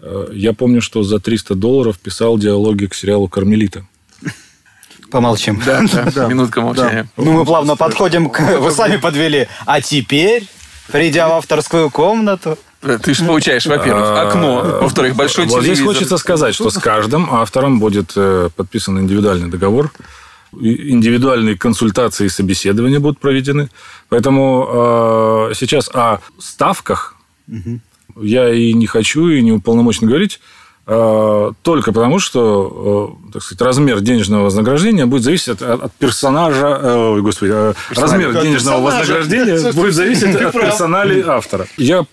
[0.00, 3.86] Э, я помню, что за 300 долларов писал диалоги к сериалу «Кармелита».
[5.10, 5.62] Помолчим.
[5.64, 5.82] Да,
[6.14, 7.08] да, минутка молчания.
[7.16, 8.58] Ну, мы плавно подходим к...
[8.58, 9.48] Вы сами подвели.
[9.64, 10.46] А теперь,
[10.90, 12.58] придя в авторскую комнату...
[12.80, 15.74] Ты же получаешь, во-первых, а, окно, во-вторых, большой вот телевизор.
[15.74, 19.90] Здесь хочется сказать, что с каждым автором будет э, подписан индивидуальный договор,
[20.52, 23.68] индивидуальные консультации и собеседования будут проведены.
[24.08, 27.16] Поэтому э, сейчас о ставках
[28.20, 30.40] я и не хочу, и не уполномочен говорить.
[30.88, 36.66] Э, только потому, что, э, так сказать, размер денежного вознаграждения будет зависеть от, от персонажа,
[36.82, 39.12] э, ой, господи, э, размер От денежного персонажа.
[39.12, 41.66] вознаграждения будет зависеть от персоналей автора.
[41.76, 42.04] Я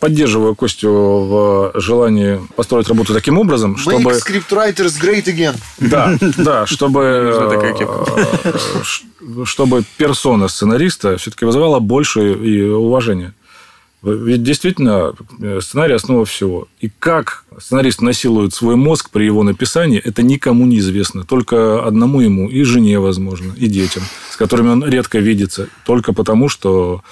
[0.00, 4.10] поддерживаю Костю в желании построить работу таким образом, чтобы...
[4.10, 5.56] Make scriptwriters great again.
[5.78, 7.54] Да, да, чтобы,
[9.44, 13.32] чтобы персона сценариста все-таки вызывала больше и уважение.
[14.02, 16.68] Ведь действительно э, сценарий основа всего.
[16.80, 21.24] И как сценарист насилует свой мозг при его написании, это никому не известно.
[21.24, 25.68] Только одному ему и жене, возможно, и детям, с которыми он редко видится.
[25.84, 27.02] Только потому, что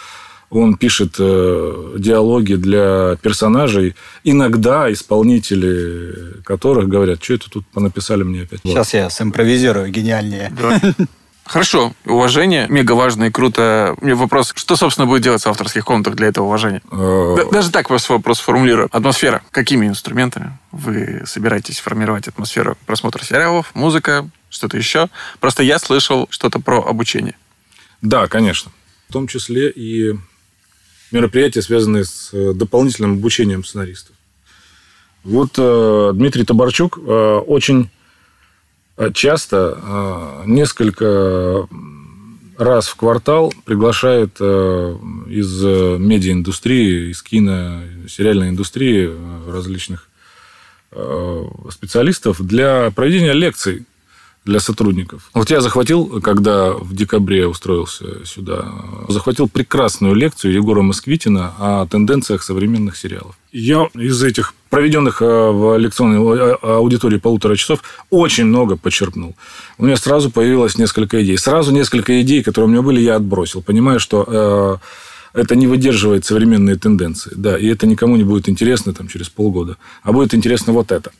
[0.50, 8.42] он пишет э, диалоги для персонажей, иногда исполнители которых говорят, что это тут понаписали мне
[8.42, 8.60] опять.
[8.62, 10.52] Сейчас я симпровизирую гениальнее.
[11.44, 13.94] Хорошо, уважение, мега важно и круто.
[14.00, 16.80] Мне вопрос, что, собственно, будет делать в авторских комнатах для этого уважения?
[16.90, 18.88] Э, Да- Даже так вас вопрос формулирую.
[18.90, 19.42] Атмосфера.
[19.50, 25.08] Какими инструментами вы собираетесь формировать атмосферу просмотра сериалов, музыка, что-то еще?
[25.38, 27.34] Просто я слышал что-то про обучение.
[28.00, 28.72] Да, конечно.
[29.10, 30.14] В том числе и
[31.12, 34.16] мероприятия, связанные с э, дополнительным обучением сценаристов.
[35.24, 37.90] Вот э, Дмитрий Табарчук э, очень
[39.12, 41.66] часто, э, несколько
[42.56, 44.96] раз в квартал приглашает э,
[45.28, 50.08] из э, медиаиндустрии, из кино, сериальной индустрии э, различных
[50.92, 53.84] э, специалистов для проведения лекций
[54.44, 55.30] для сотрудников.
[55.32, 58.66] Вот я захватил, когда в декабре устроился сюда,
[59.08, 63.36] захватил прекрасную лекцию Егора Москвитина о тенденциях современных сериалов.
[63.52, 67.78] Я из этих проведенных э, в лекционной э, аудитории полутора часов
[68.10, 69.36] очень много почерпнул.
[69.78, 71.38] У меня сразу появилось несколько идей.
[71.38, 76.24] Сразу несколько идей, которые у меня были, я отбросил, понимая, что э, это не выдерживает
[76.24, 77.30] современные тенденции.
[77.36, 79.76] Да, и это никому не будет интересно там, через полгода.
[80.02, 81.12] А будет интересно вот это.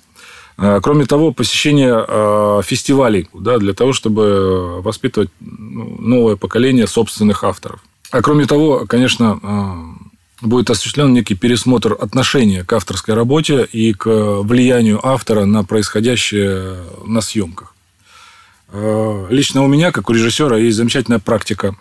[0.57, 7.81] Кроме того, посещение фестивалей да, для того, чтобы воспитывать ну, новое поколение собственных авторов.
[8.13, 9.41] А кроме того, конечно,
[10.41, 14.07] будет осуществлен некий пересмотр отношения к авторской работе и к
[14.43, 17.75] влиянию автора на происходящее на съемках.
[18.73, 21.77] А, Лично у меня, как у режиссера, есть замечательная практика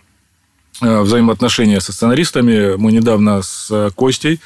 [0.82, 2.76] э, взаимоотношения со сценаристами.
[2.76, 4.40] Мы недавно с Костей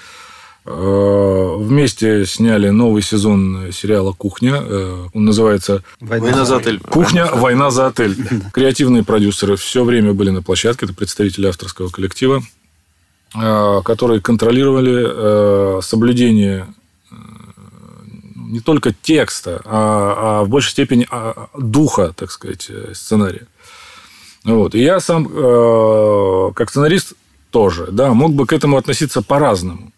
[0.66, 4.62] э, вместе сняли новый сезон сериала «Кухня».
[4.62, 6.80] Э, Он называется Война за отель.
[6.80, 7.26] «Кухня.
[7.26, 8.16] Война за отель».
[8.54, 10.86] Креативные продюсеры все время были на площадке.
[10.86, 12.57] Это представители авторского коллектива, э,
[13.34, 16.68] которые контролировали э, соблюдение
[17.12, 17.16] э,
[18.36, 23.48] не только текста, а, а в большей степени а, духа, так сказать, э, сценария.
[24.44, 24.76] Вот.
[24.76, 27.14] И я сам, э, как сценарист,
[27.50, 29.92] тоже, да, мог бы к этому относиться по-разному.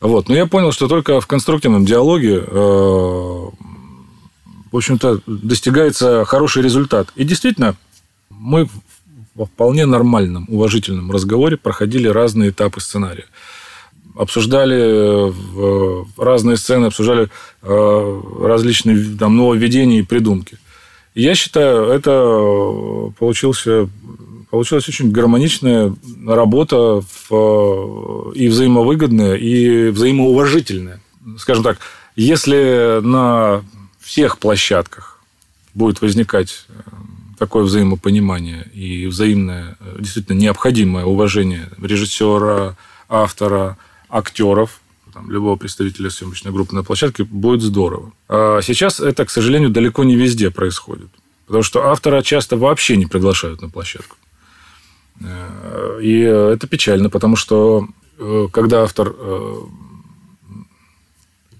[0.00, 0.28] Вот.
[0.28, 2.50] Но я понял, что только в конструктивном диалоге, э,
[4.72, 7.08] в общем-то, достигается хороший результат.
[7.16, 7.76] И действительно,
[8.30, 8.68] мы
[9.36, 13.26] во вполне нормальном, уважительном разговоре проходили разные этапы сценария.
[14.16, 17.28] Обсуждали э, разные сцены, обсуждали
[17.62, 20.58] э, различные там, нововведения и придумки.
[21.14, 23.88] Я считаю, это получился,
[24.50, 25.94] получилась очень гармоничная
[26.26, 31.00] работа в, и взаимовыгодная, и взаимоуважительная.
[31.38, 31.78] Скажем так,
[32.16, 33.62] если на
[34.00, 35.20] всех площадках
[35.74, 36.72] будет возникать э,
[37.38, 42.76] такое взаимопонимание и взаимное, э, действительно необходимое уважение режиссера,
[43.08, 43.76] автора,
[44.08, 44.80] актеров,
[45.12, 48.12] там, любого представителя съемочной группы на площадке, будет здорово.
[48.28, 51.08] А сейчас это, к сожалению, далеко не везде происходит.
[51.46, 54.16] Потому что автора часто вообще не приглашают на площадку.
[55.20, 59.14] Э, И это печально, потому что э, когда автор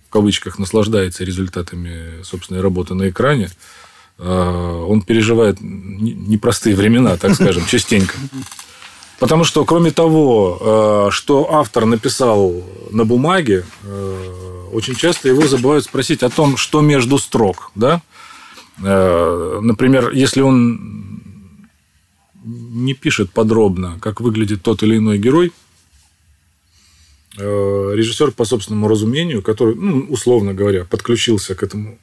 [0.07, 3.51] в кавычках наслаждается результатами собственной работы на экране,
[4.19, 8.15] он переживает не- непростые времена, так скажем, частенько.
[9.19, 15.85] Потому что, кроме того, э, что автор написал на бумаге, э, очень часто его забывают
[15.85, 17.71] спросить о том, что между строк.
[17.75, 18.03] Да?
[18.83, 21.23] Э, Например, если он
[22.45, 25.53] не пишет подробно, как выглядит тот или иной герой,
[27.39, 31.99] э, режиссер по собственному разумению, который, ну, условно говоря, подключился к этому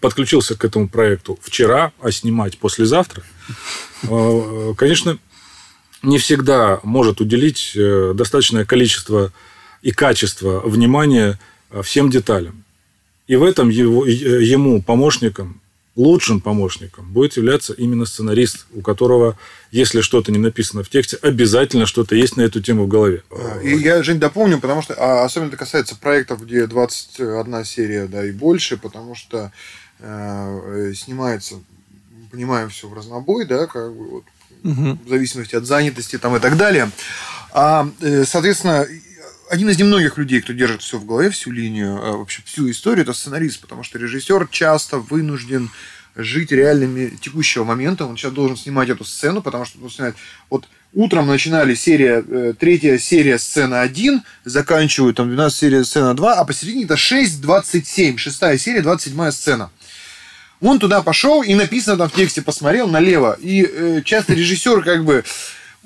[0.00, 3.22] подключился к этому проекту вчера, а снимать послезавтра,
[4.02, 5.18] э, конечно,
[6.02, 9.32] не всегда может уделить э, достаточное количество
[9.82, 11.38] и качество внимания
[11.70, 12.64] э, всем деталям.
[13.26, 15.60] И в этом его, э, ему, помощникам,
[15.96, 19.36] лучшим помощником будет являться именно сценарист, у которого,
[19.70, 23.22] если что-то не написано в тексте, обязательно что-то есть на эту тему в голове.
[23.62, 28.24] И я, Жень, дополню, потому что а, особенно это касается проектов, где 21 серия, да,
[28.24, 29.52] и больше, потому что
[30.00, 31.56] э, снимается,
[32.30, 34.24] понимаем, все в разнобой, да, как бы вот,
[34.62, 34.98] угу.
[35.04, 36.90] в зависимости от занятости там и так далее.
[37.52, 38.86] А, э, соответственно,
[39.50, 43.02] один из немногих людей, кто держит все в голове, всю линию, а, вообще всю историю,
[43.02, 45.70] это сценарист, потому что режиссер часто вынужден
[46.16, 48.06] жить реальными текущего момента.
[48.06, 50.16] Он сейчас должен снимать эту сцену, потому что он снимает...
[50.48, 56.34] Вот утром начинали серия, э, третья серия сцена 1, заканчивают там 12 серия сцена 2,
[56.34, 59.70] а посередине это 6.27, шестая серия, 27 сцена.
[60.62, 63.36] Он туда пошел и написано там в тексте, посмотрел налево.
[63.38, 65.22] И э, часто режиссер как бы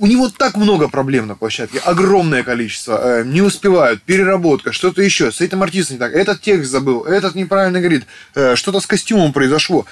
[0.01, 3.21] у него так много проблем на площадке, огромное количество.
[3.21, 5.31] Э, не успевают, переработка, что-то еще.
[5.31, 6.13] С этим артистом не так.
[6.15, 8.07] Этот текст забыл, этот неправильно говорит.
[8.35, 9.87] Э, что-то с костюмом произошло.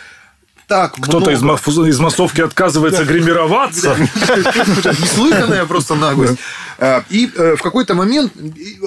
[0.66, 3.96] Так Кто-то из, из массовки отказывается гримироваться.
[3.98, 6.38] Неслыханная просто наглость.
[6.78, 8.32] Э, и э, в какой-то момент,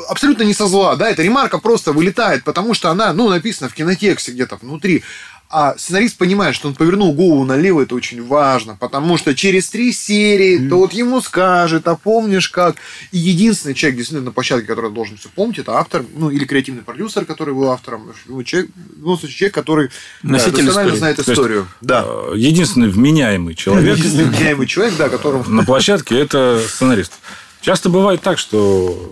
[0.10, 3.74] абсолютно не со зла, да, эта ремарка просто вылетает, потому что она, ну, написана в
[3.74, 5.04] кинотексте где-то внутри.
[5.52, 9.92] А сценарист понимает, что он повернул голову налево, это очень важно, потому что через три
[9.92, 10.70] серии mm.
[10.70, 12.78] то вот ему скажет, а помнишь как.
[13.12, 16.84] И единственный человек действительно на площадке, который должен все помнить, это автор, ну или креативный
[16.84, 19.90] продюсер, который был автором, ну, человек, ну, человек, который
[20.24, 20.96] Носитель да, истории.
[20.96, 21.60] знает историю.
[21.60, 22.06] Есть, да.
[22.08, 23.98] Э, единственный вменяемый человек.
[23.98, 25.44] Единственный вменяемый человек, да, которому...
[25.50, 27.14] На площадке это сценарист.
[27.60, 29.12] Часто бывает так, что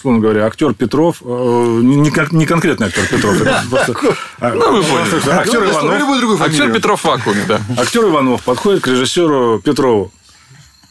[0.00, 3.92] условно говоря, актер Петров, э, не, не конкретный актер Петров, это просто...
[4.40, 5.30] Ну, вы поняли.
[5.30, 6.40] Актер Иванов.
[6.40, 7.60] Актер Петров в вакууме, да.
[7.76, 10.12] Актер Иванов подходит к режиссеру Петрову.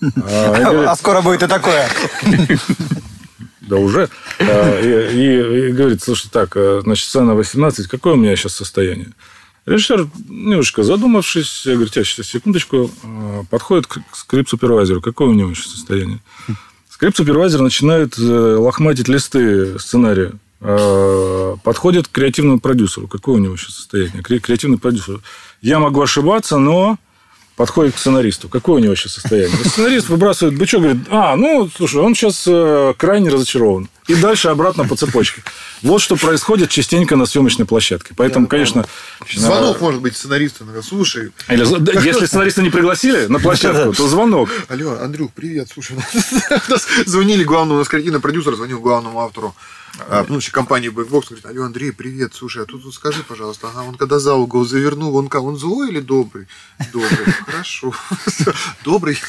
[0.02, 1.90] А, а скоро будет и такое.
[3.62, 4.10] Да уже.
[4.40, 9.10] А, и, говорит, слушай, так, э, значит, сцена 18, какое у меня сейчас состояние?
[9.66, 15.02] Режиссер, немножко задумавшись, говорит, сейчас, секундочку, э, подходит к скрипт-супервайзеру.
[15.02, 16.20] Какое у него сейчас состояние?
[17.00, 20.34] Скрипт-супервайзер начинает э, лохматить листы сценария.
[20.60, 23.08] А, подходит к креативному продюсеру.
[23.08, 24.22] Какое у него сейчас состояние?
[24.22, 25.22] Креативный продюсер.
[25.62, 26.98] Я могу ошибаться, но
[27.56, 28.50] подходит к сценаристу.
[28.50, 29.56] Какое у него сейчас состояние?
[29.64, 33.88] Сценарист выбрасывает бычок, говорит, а, ну, слушай, он сейчас э, крайне разочарован.
[34.10, 35.44] И дальше обратно по цепочке.
[35.84, 38.16] Вот что происходит частенько на съемочной площадке.
[38.18, 38.86] Поэтому, Я конечно...
[39.32, 39.84] Звонок а...
[39.84, 40.66] может быть сценаристу.
[40.82, 41.32] Слушай...
[41.48, 41.64] Или,
[42.04, 44.50] если сценариста не пригласили на площадку, то звонок.
[44.68, 45.70] Алло, Андрюх, привет.
[45.72, 45.98] Слушай,
[46.68, 49.56] нас звонили главному, у нас креативный продюсер звонил главному автору
[50.08, 53.84] а, ну, компании Blackbox, говорит, алло, Андрей, привет, слушай, а тут вот скажи, пожалуйста, ага,
[53.88, 56.48] он когда за угол завернул, он он злой или добрый?
[56.92, 57.94] Добрый, хорошо.
[58.84, 59.20] Добрый.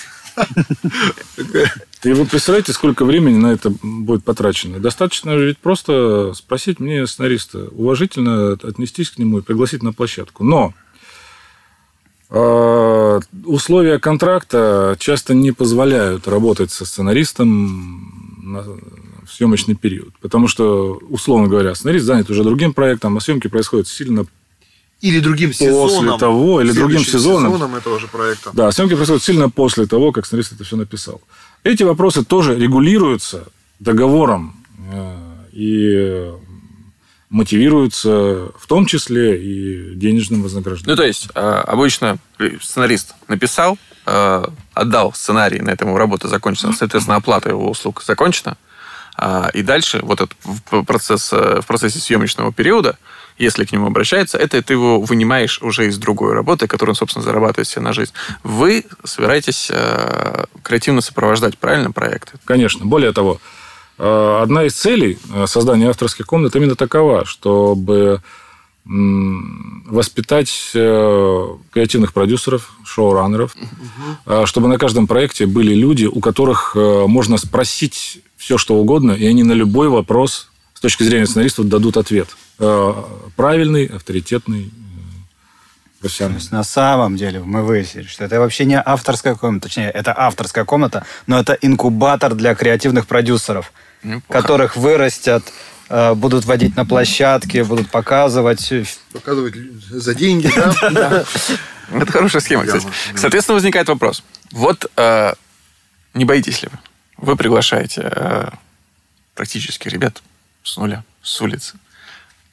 [2.02, 4.78] И вы представляете, сколько времени на это будет потрачено?
[4.78, 10.42] Достаточно ведь просто спросить мне сценариста, уважительно отнестись к нему и пригласить на площадку.
[10.42, 10.72] Но
[12.30, 18.30] э, условия контракта часто не позволяют работать со сценаристом
[19.26, 20.14] в съемочный период.
[20.22, 24.24] Потому что, условно говоря, сценарист занят уже другим проектом, а съемки происходят сильно
[25.00, 25.88] или другим сезоном.
[25.88, 27.52] После того, или другим сезоном.
[27.52, 28.50] сезоном этого же проекта.
[28.52, 31.22] Да, съемки происходят сильно после того, как сценарист это все написал.
[31.62, 33.44] Эти вопросы тоже регулируются
[33.78, 35.16] договором э,
[35.52, 36.32] и
[37.28, 40.96] мотивируются в том числе и денежным вознаграждением.
[40.96, 42.18] Ну, то есть, э, обычно
[42.60, 44.44] сценарист написал, э,
[44.74, 48.56] отдал сценарий, на этом работа закончена, соответственно, оплата его услуг закончена,
[49.16, 52.98] а, и дальше вот этот процесс, э, в процессе съемочного периода,
[53.40, 57.24] если к нему обращается, это ты его вынимаешь уже из другой работы, которую он, собственно,
[57.24, 58.12] зарабатывает себе на жизнь.
[58.44, 62.32] Вы собираетесь э, креативно сопровождать, правильно, проекты?
[62.44, 62.84] Конечно.
[62.84, 63.40] Более того,
[63.98, 68.22] э, одна из целей создания авторских комнат именно такова, чтобы
[68.84, 74.46] воспитать креативных продюсеров, шоураннеров, угу.
[74.46, 79.42] чтобы на каждом проекте были люди, у которых можно спросить все, что угодно, и они
[79.44, 80.49] на любой вопрос
[80.80, 82.28] с точки зрения сценаристов дадут ответ.
[82.58, 82.94] Э,
[83.36, 86.40] правильный, авторитетный, э, профессиональный.
[86.52, 91.04] на самом деле мы выяснили, что это вообще не авторская комната, точнее, это авторская комната,
[91.26, 94.24] но это инкубатор для креативных продюсеров, Неплохо.
[94.40, 95.42] которых вырастят,
[95.90, 98.72] э, будут водить на площадке, будут показывать.
[99.12, 99.56] Показывать
[99.90, 100.50] за деньги,
[100.92, 101.26] да?
[101.92, 102.86] Это хорошая схема, кстати.
[103.16, 104.22] Соответственно, возникает вопрос.
[104.50, 104.90] Вот
[106.14, 106.78] не боитесь ли вы?
[107.18, 108.50] Вы приглашаете
[109.34, 110.22] практически ребят
[110.62, 111.78] с нуля, с улицы.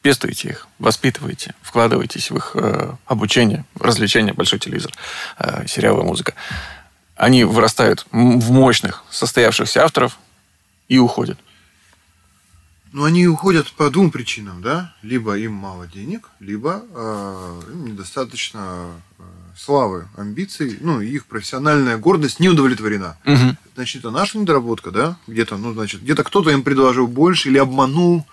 [0.02, 4.94] Пестуете их, воспитываете, вкладываетесь в их э, обучение, развлечение, большой телевизор,
[5.38, 6.34] э, сериалы, музыка.
[7.16, 10.18] Они вырастают в мощных, состоявшихся авторов
[10.88, 11.40] и уходят.
[12.94, 14.96] Ну, они уходят по двум причинам, да?
[15.02, 19.24] Либо им мало денег, либо э, им недостаточно э,
[19.58, 23.18] славы, амбиций, ну, их профессиональная гордость не удовлетворена.
[23.26, 23.58] Мгм.
[23.76, 25.18] Значит, это наша недоработка, да?
[25.28, 28.26] Где-то, ну, значит, где-то кто-то им предложил больше или обманул.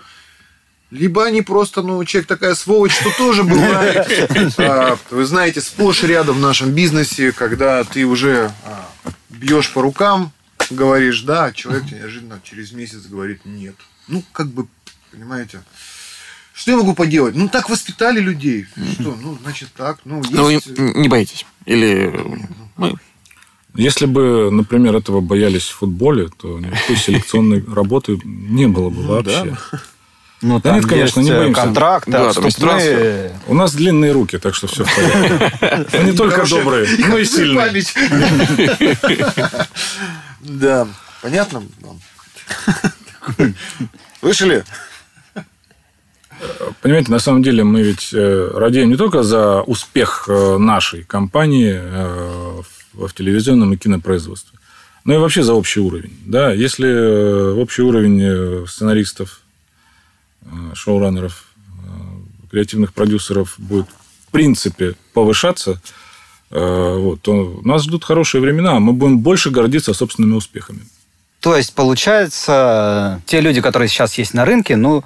[0.90, 4.06] Либо они просто, ну, человек такая сволочь, что тоже бывает.
[4.58, 8.88] А, Вы знаете, сплошь рядом в нашем бизнесе, когда ты уже а,
[9.30, 10.30] бьешь по рукам,
[10.70, 13.74] говоришь да, а человек неожиданно через месяц говорит нет.
[14.06, 14.66] Ну, как бы,
[15.10, 15.62] понимаете,
[16.54, 17.34] что я могу поделать?
[17.34, 18.66] Ну, так воспитали людей.
[18.94, 19.98] Что, ну, значит, так.
[20.04, 20.66] Ну, Ну, есть...
[20.68, 21.44] и- не боитесь.
[21.66, 22.12] Или
[22.76, 22.94] мы
[23.74, 29.56] Если бы, например, этого боялись в футболе, то никакой селекционной работы не было бы вообще.
[30.42, 31.62] Ну, Да нет, конечно, есть, не э, боимся.
[31.62, 33.32] контракты, Да, отступные.
[33.46, 36.02] У нас длинные руки, так что все в порядке.
[36.04, 37.82] Не только добрые, но и сильные.
[40.40, 40.86] Да,
[41.22, 41.62] понятно?
[41.80, 41.98] вам?
[46.80, 51.74] Понимаете, на самом деле мы ведь э, радеем не только за успех э, нашей компании
[51.74, 52.62] э,
[52.92, 54.58] в телевизионном и кинопроизводстве,
[55.04, 56.16] но и вообще за общий уровень.
[56.26, 56.52] Да?
[56.52, 59.40] Если общий уровень сценаристов,
[60.74, 61.46] шоураннеров,
[62.50, 63.86] креативных продюсеров будет
[64.28, 65.80] в принципе повышаться,
[66.50, 70.80] вот, то нас ждут хорошие времена, а мы будем больше гордиться собственными успехами.
[71.40, 75.04] То есть, получается, те люди, которые сейчас есть на рынке, ну,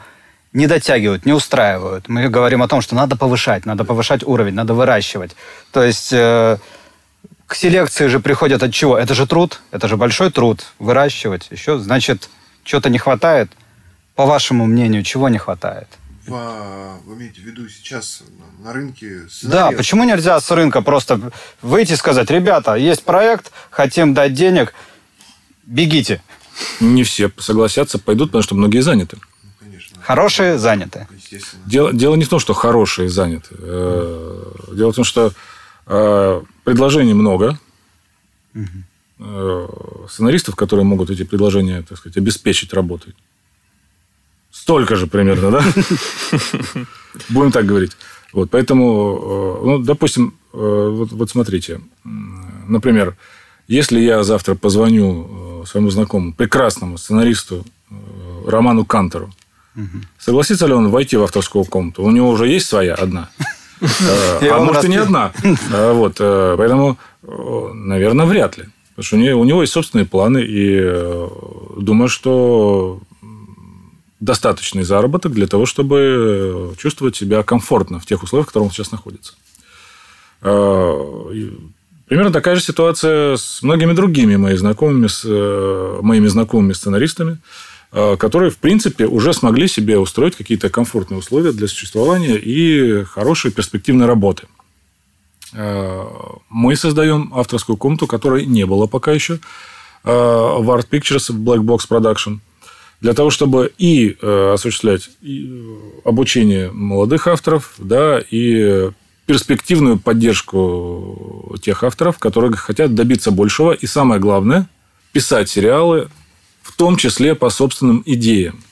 [0.52, 2.08] не дотягивают, не устраивают.
[2.08, 5.36] Мы говорим о том, что надо повышать, надо повышать уровень, надо выращивать.
[5.72, 6.58] То есть, э,
[7.46, 8.98] к селекции же приходят от чего?
[8.98, 10.64] Это же труд, это же большой труд.
[10.78, 12.28] Выращивать еще, значит,
[12.64, 13.50] чего-то не хватает.
[14.14, 15.88] По вашему мнению, чего не хватает?
[16.26, 18.22] Вы имеете в виду сейчас
[18.62, 19.78] на- рынке Да, сценариев?
[19.78, 21.30] почему нельзя с рынка просто
[21.62, 24.74] выйти и сказать, ребята, есть проект, хотим дать денег,
[25.64, 26.20] бегите.
[26.80, 29.16] Не все согласятся, пойдут, потому что многие заняты.
[30.08, 31.06] Хорошие заняты.
[31.66, 33.54] Дело, дело не в том, что хорошие заняты.
[33.58, 34.42] Э,
[34.72, 35.32] Дело в том, что
[35.86, 37.58] э, предложений много.
[39.18, 39.68] Э,
[40.08, 43.14] Сценаристов, которые могут эти предложения, так сказать, обеспечить работой.
[44.50, 45.64] Столько же примерно, да?
[47.28, 47.92] Будем так говорить.
[48.32, 51.82] Вот, поэтому, ну, допустим, вот, вот смотрите,
[52.66, 53.14] например,
[53.66, 57.66] если я завтра позвоню своему знакомому, прекрасному сценаристу
[58.46, 59.30] Роману Кантору,
[60.18, 62.02] согласится ли он войти в авторскую комнату?
[62.02, 63.30] У него уже есть своя одна.
[63.80, 65.32] Э, А может, и не одна.
[65.72, 68.64] Э, Вот, э, поэтому, наверное, вряд ли.
[68.96, 70.80] Потому что у него- есть собственные планы, и
[71.76, 73.00] думаю, что
[74.18, 78.90] достаточный заработок для того, чтобы чувствовать себя комфортно в тех условиях, в которых он сейчас
[78.90, 79.34] находится.
[82.08, 85.24] Примерно такая же ситуация с многими другими моими знакомыми, с,
[86.02, 87.38] моими знакомыми сценаристами,
[87.90, 94.06] которые, в принципе, уже смогли себе устроить какие-то комфортные условия для существования и хорошей перспективной
[94.06, 94.46] работы.
[95.54, 96.04] Э,
[96.50, 99.38] Мы создаем авторскую комнату, которой не было пока еще э,
[100.04, 102.40] в Art Pictures, в Black Box Production,
[103.00, 105.28] для того, чтобы и э, осуществлять э,
[106.04, 108.90] обучение молодых авторов, да, и
[109.26, 114.68] перспективную поддержку тех авторов, которые хотят добиться большего, и самое главное,
[115.12, 116.08] писать сериалы,
[116.78, 118.62] том числе по собственным идеям.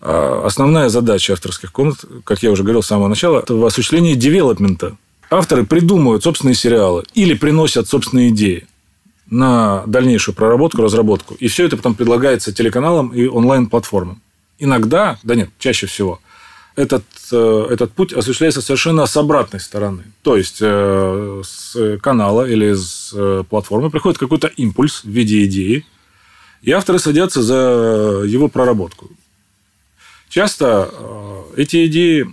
[0.00, 4.14] А Основная задача авторских комнат, как я уже говорил с самого начала, это в осуществлении
[4.14, 4.96] девелопмента.
[5.30, 8.66] Авторы придумывают собственные сериалы или приносят собственные идеи
[9.26, 11.34] на дальнейшую проработку, разработку.
[11.34, 14.22] И все это потом предлагается телеканалам и онлайн-платформам.
[14.58, 16.20] Иногда, да нет, чаще всего,
[16.76, 20.04] этот, э, этот путь осуществляется совершенно с обратной стороны.
[20.22, 25.84] То есть, э, с канала или с э, платформы приходит какой-то импульс в виде идеи,
[26.62, 29.10] и авторы садятся за его проработку.
[30.28, 32.26] Часто э, эти идеи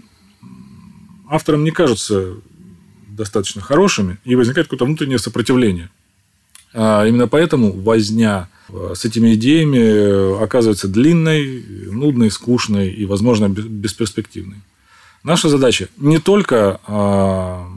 [1.29, 2.35] авторам не кажутся
[3.07, 5.89] достаточно хорошими, и возникает какое-то внутреннее сопротивление.
[6.73, 13.47] А Именно поэтому возня э, с этими идеями э, оказывается длинной, нудной, скучной и, возможно,
[13.47, 14.57] бе- бесперспективной.
[15.23, 17.67] Наша задача не только а,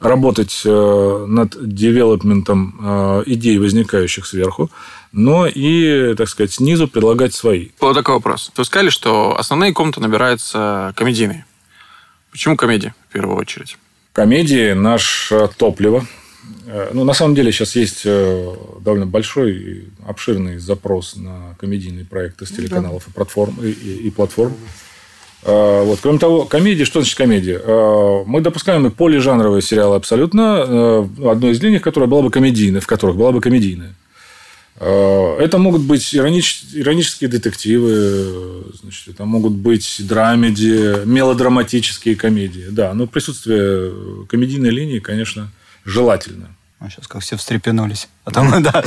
[0.00, 4.70] работать э, над девелопментом э, идей, возникающих сверху,
[5.12, 7.68] но и, так сказать, снизу предлагать свои.
[7.80, 8.50] Вот такой вопрос.
[8.56, 11.44] Вы сказали, что основные комнаты набираются комедийные.
[12.30, 13.78] Почему комедии в первую очередь?
[14.12, 16.04] Комедии– наше топливо.
[16.66, 22.44] Э, Ну, на самом деле, сейчас есть довольно большой и обширный запрос на комедийные проекты
[22.46, 24.54] с телеканалов и, платформ, и, и- и платформ.
[25.44, 25.98] Э, Вот.
[26.00, 27.60] Кроме того, комедии, что значит комедия?
[27.62, 30.64] Э, Мы допускаем и полижанровые сериалы абсолютно.
[30.66, 33.94] Э, Одной из линий, которая была бы комедийной, в которых была бы комедийная.
[34.76, 36.64] Это могут быть иронич...
[36.74, 42.66] иронические детективы, значит, это могут быть драмеди, мелодраматические комедии.
[42.70, 43.92] Да, но присутствие
[44.28, 45.52] комедийной линии, конечно,
[45.84, 46.48] желательно.
[46.90, 48.08] Сейчас как все встрепенулись.
[48.24, 48.84] А там, да,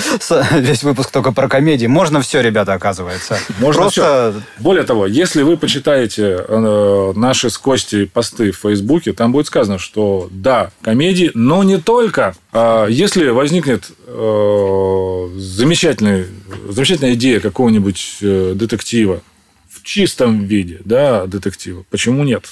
[0.54, 1.88] весь выпуск только про комедии.
[1.88, 3.40] Можно все, ребята, оказывается.
[3.60, 4.34] Можно Просто...
[4.34, 4.64] все.
[4.64, 9.78] Более того, если вы почитаете э, наши с Костей посты в Фейсбуке, там будет сказано,
[9.80, 12.36] что да, комедии, но не только.
[12.52, 16.26] А если возникнет э, замечательная,
[16.70, 19.22] замечательная идея какого-нибудь э, детектива
[19.70, 22.46] в чистом виде, да, детектива, почему нет?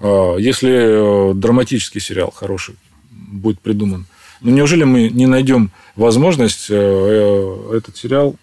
[0.00, 2.76] Э, если э, драматический сериал хороший
[3.10, 4.06] будет придуман,
[4.40, 8.36] ну, неужели мы не найдем возможность э, э, этот сериал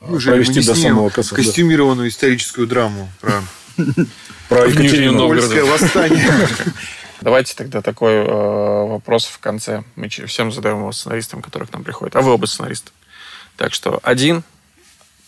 [0.00, 1.36] Неужели провести до самого конца?
[1.36, 3.42] Костюмированную историческую драму про,
[4.48, 6.48] про Екатерину восстание.
[7.20, 9.84] Давайте тогда такой э, вопрос в конце.
[9.94, 12.16] Мы всем задаем его сценаристам, которые к нам приходят.
[12.16, 12.90] А вы оба сценаристы.
[13.56, 14.42] Так что один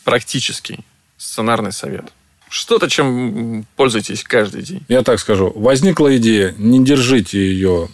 [0.03, 0.80] практический
[1.16, 2.12] сценарный совет.
[2.49, 4.85] Что-то, чем пользуетесь каждый день.
[4.89, 5.53] Я так скажу.
[5.55, 7.89] Возникла идея, не держите ее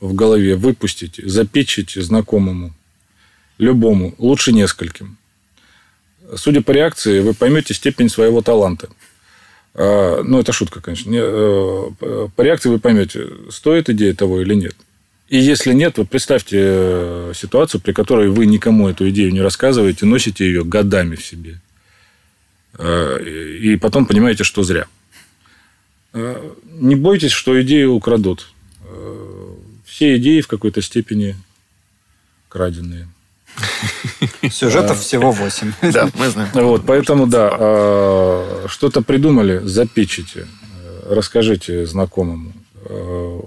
[0.00, 2.72] в голове выпустите, запечите знакомому,
[3.58, 5.16] любому, лучше нескольким.
[6.36, 8.88] Судя по реакции, вы поймете степень своего таланта.
[9.74, 11.10] А, ну, это шутка, конечно.
[11.12, 14.76] Э, по реакции вы поймете, стоит идея того или нет.
[15.28, 20.06] И если нет, вы представьте э, ситуацию, при которой вы никому эту идею не рассказываете,
[20.06, 21.60] носите ее годами в себе.
[22.74, 24.86] А, и потом понимаете, что зря.
[26.12, 28.48] А, не бойтесь, что идею украдут
[29.88, 31.36] все идеи в какой-то степени
[32.48, 33.08] краденные.
[34.50, 35.72] Сюжетов всего восемь.
[35.82, 36.50] Да, мы знаем.
[36.52, 40.46] Вот, поэтому, да, а, что-то придумали, запечите,
[40.84, 42.52] э, расскажите знакомому,
[42.84, 43.40] э,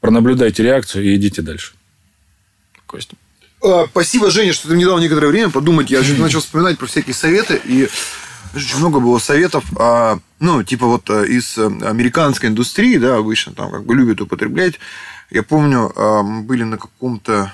[0.00, 1.72] пронаблюдайте реакцию и идите дальше.
[2.86, 3.16] Костя.
[3.62, 5.90] А, спасибо, Женя, что ты мне дал некоторое время подумать.
[5.90, 7.88] Я же начал вспоминать про всякие советы, и
[8.54, 13.70] очень много было советов, а, ну, типа вот э, из американской индустрии, да, обычно там
[13.70, 14.78] как бы любят употреблять
[15.30, 17.52] я помню, а, мы были на каком-то...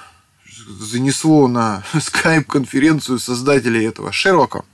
[0.69, 4.65] Занесло на скайп-конференцию создателей этого Шерлока.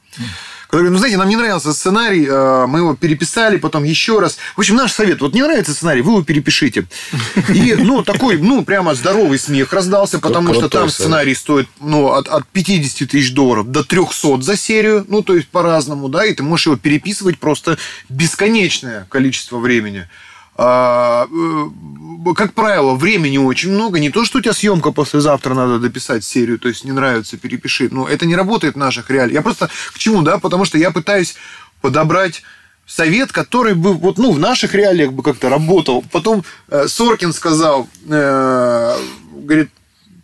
[0.68, 4.36] Который, ну, знаете, нам не нравился сценарий, а, мы его переписали, потом еще раз.
[4.56, 6.86] В общем, наш совет, вот не нравится сценарий, вы его перепишите.
[7.48, 12.28] И, ну, такой, ну, прямо здоровый смех раздался, потому что там сценарий стоит, ну, от,
[12.28, 16.42] от 50 тысяч долларов до 300 за серию, ну, то есть по-разному, да, и ты
[16.42, 20.08] можешь его переписывать просто бесконечное количество времени.
[20.58, 23.98] А, э, как правило, времени очень много.
[23.98, 27.88] Не то, что у тебя съемка послезавтра надо дописать серию, то есть не нравится, перепиши.
[27.90, 29.34] Но это не работает в наших реалиях.
[29.34, 30.38] Я просто к чему, да?
[30.38, 31.36] Потому что я пытаюсь
[31.80, 32.42] подобрать
[32.86, 36.04] совет, который бы вот, ну, в наших реалиях бы как-то работал.
[36.10, 38.96] Потом э, Соркин сказал, э,
[39.32, 39.70] говорит,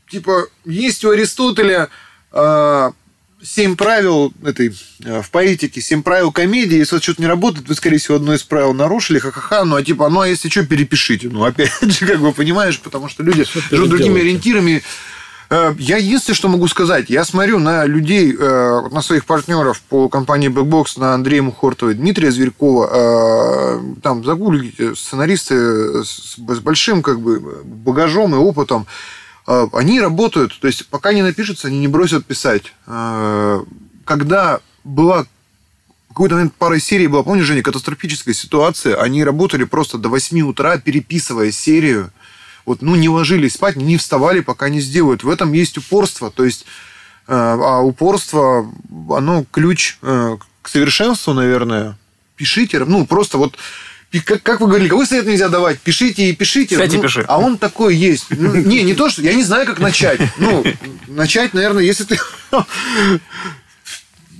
[0.09, 1.89] типа, есть у Аристотеля
[3.43, 4.75] семь правил этой
[5.05, 6.79] э, в поэтике, семь правил комедии.
[6.79, 9.65] Если что-то не работает, вы, скорее всего, одно из правил нарушили, ха-ха-ха.
[9.65, 11.29] Ну, а типа, ну, а если что, перепишите.
[11.29, 14.83] Ну, опять же, как бы понимаешь, потому что люди живут другими ориентирами.
[15.51, 20.09] Э, я единственное, что могу сказать, я смотрю на людей, э, на своих партнеров по
[20.09, 27.41] компании Backbox, на Андрея Мухортова и Дмитрия Зверькова, там загуглите сценаристы с большим как бы
[27.65, 28.87] багажом и опытом.
[29.47, 32.73] А, они работают, то есть пока не напишутся, они не бросят писать.
[32.87, 33.65] А,
[34.05, 35.27] когда была
[36.13, 40.79] какой-то момент парой серий была, помнишь, Женя, катастрофическая ситуация, они работали просто до 8 утра,
[40.79, 42.13] переписывая серию,
[42.65, 45.25] вот, ну, не ложились спать, не вставали, пока не сделают.
[45.25, 46.67] В этом есть упорство, то есть,
[47.27, 48.71] а, а упорство,
[49.11, 51.99] оно ключ э, к совершенству, наверное.
[52.37, 53.57] Пишите, ну, просто вот
[54.21, 55.81] как, как вы говорили, какой совет нельзя давать?
[55.81, 56.77] Пишите и пишите.
[56.77, 57.25] Кстати, ну, пиши.
[57.27, 58.27] А он такой есть.
[58.31, 59.23] Ну, не, не то, что...
[59.23, 60.21] Я не знаю, как начать.
[60.37, 60.65] Ну,
[61.07, 62.19] начать, наверное, если ты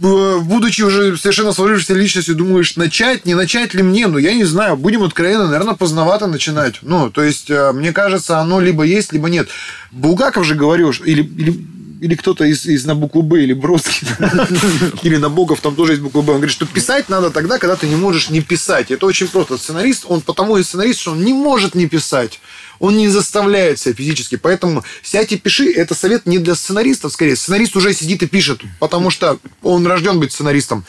[0.03, 4.07] будучи уже совершенно сложившейся личностью, думаешь, начать, не начать ли мне?
[4.09, 4.77] Ну, я не знаю.
[4.77, 6.81] Будем откровенно, наверное, поздновато начинать.
[6.83, 9.49] Ну, то есть, э, мне кажется, оно либо есть, либо нет.
[9.91, 11.67] Булгаков же говорил, или, или
[12.03, 14.09] или кто-то из, из на букву Б, или Бродский,
[15.05, 16.33] или на Богов, там тоже есть буква Б.
[16.33, 18.91] Он говорит, что писать надо тогда, когда ты не можешь не писать.
[18.91, 19.57] Это очень просто.
[19.57, 22.41] Сценарист, он потому и сценарист, что он не может не писать.
[22.81, 24.35] Он не заставляет себя физически.
[24.35, 25.71] Поэтому сядь и пиши.
[25.71, 27.37] Это совет не для сценаристов, скорее.
[27.37, 30.85] Сценарист уже сидит и пишет, потому что он рожден быть сценаристом.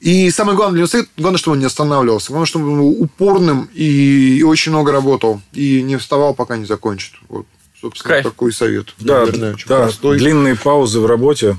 [0.00, 2.30] И самое главное для него совет, главное, чтобы он не останавливался.
[2.30, 5.40] Главное, чтобы он был упорным и, и очень много работал.
[5.52, 7.12] И не вставал, пока не закончит.
[7.28, 7.46] Вот.
[7.82, 8.24] Собственно, Кайф.
[8.24, 8.94] такой совет.
[8.98, 10.16] Да, Наверное, очень да простой.
[10.18, 11.56] длинные паузы в работе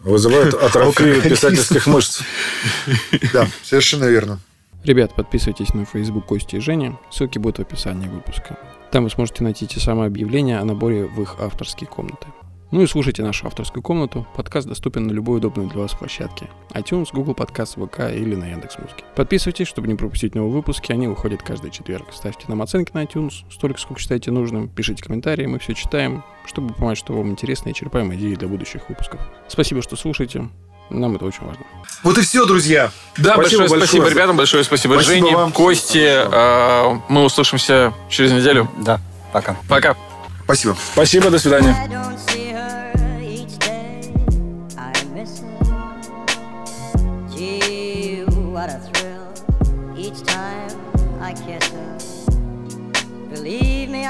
[0.00, 2.22] вызывают атрофию писательских мышц.
[3.32, 4.40] Да, совершенно верно.
[4.82, 6.98] Ребят, подписывайтесь на Facebook Кости и Женя.
[7.10, 8.58] Ссылки будут в описании выпуска.
[8.92, 12.26] Там вы сможете найти те самые объявления о наборе в их авторские комнаты.
[12.72, 14.26] Ну и слушайте нашу авторскую комнату.
[14.34, 16.48] Подкаст доступен на любой удобной для вас площадке.
[16.70, 19.04] iTunes, Google Подкаст, ВК или на Яндекс.Музыке.
[19.14, 20.90] Подписывайтесь, чтобы не пропустить новые выпуски.
[20.90, 22.06] Они выходят каждый четверг.
[22.12, 24.68] Ставьте нам оценки на iTunes, столько, сколько считаете нужным.
[24.68, 28.88] Пишите комментарии, мы все читаем, чтобы понимать, что вам интересно и черпаем идеи для будущих
[28.88, 29.20] выпусков.
[29.46, 30.48] Спасибо, что слушаете.
[30.90, 31.64] Нам это очень важно.
[32.02, 32.90] Вот и все, друзья.
[33.16, 35.52] Да, спасибо большое, большое спасибо ребятам, большое спасибо, спасибо Жене, вам.
[35.52, 36.26] Косте.
[36.30, 38.68] Э, мы услышимся через неделю.
[38.78, 39.00] Да,
[39.32, 39.56] пока.
[39.68, 39.96] Пока.
[40.44, 40.76] Спасибо.
[40.92, 41.76] Спасибо, до свидания.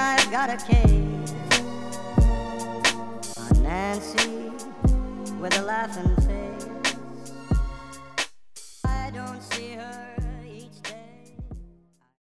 [0.08, 1.34] I've got a case.
[3.36, 4.52] On Nancy
[5.40, 6.15] with a laughing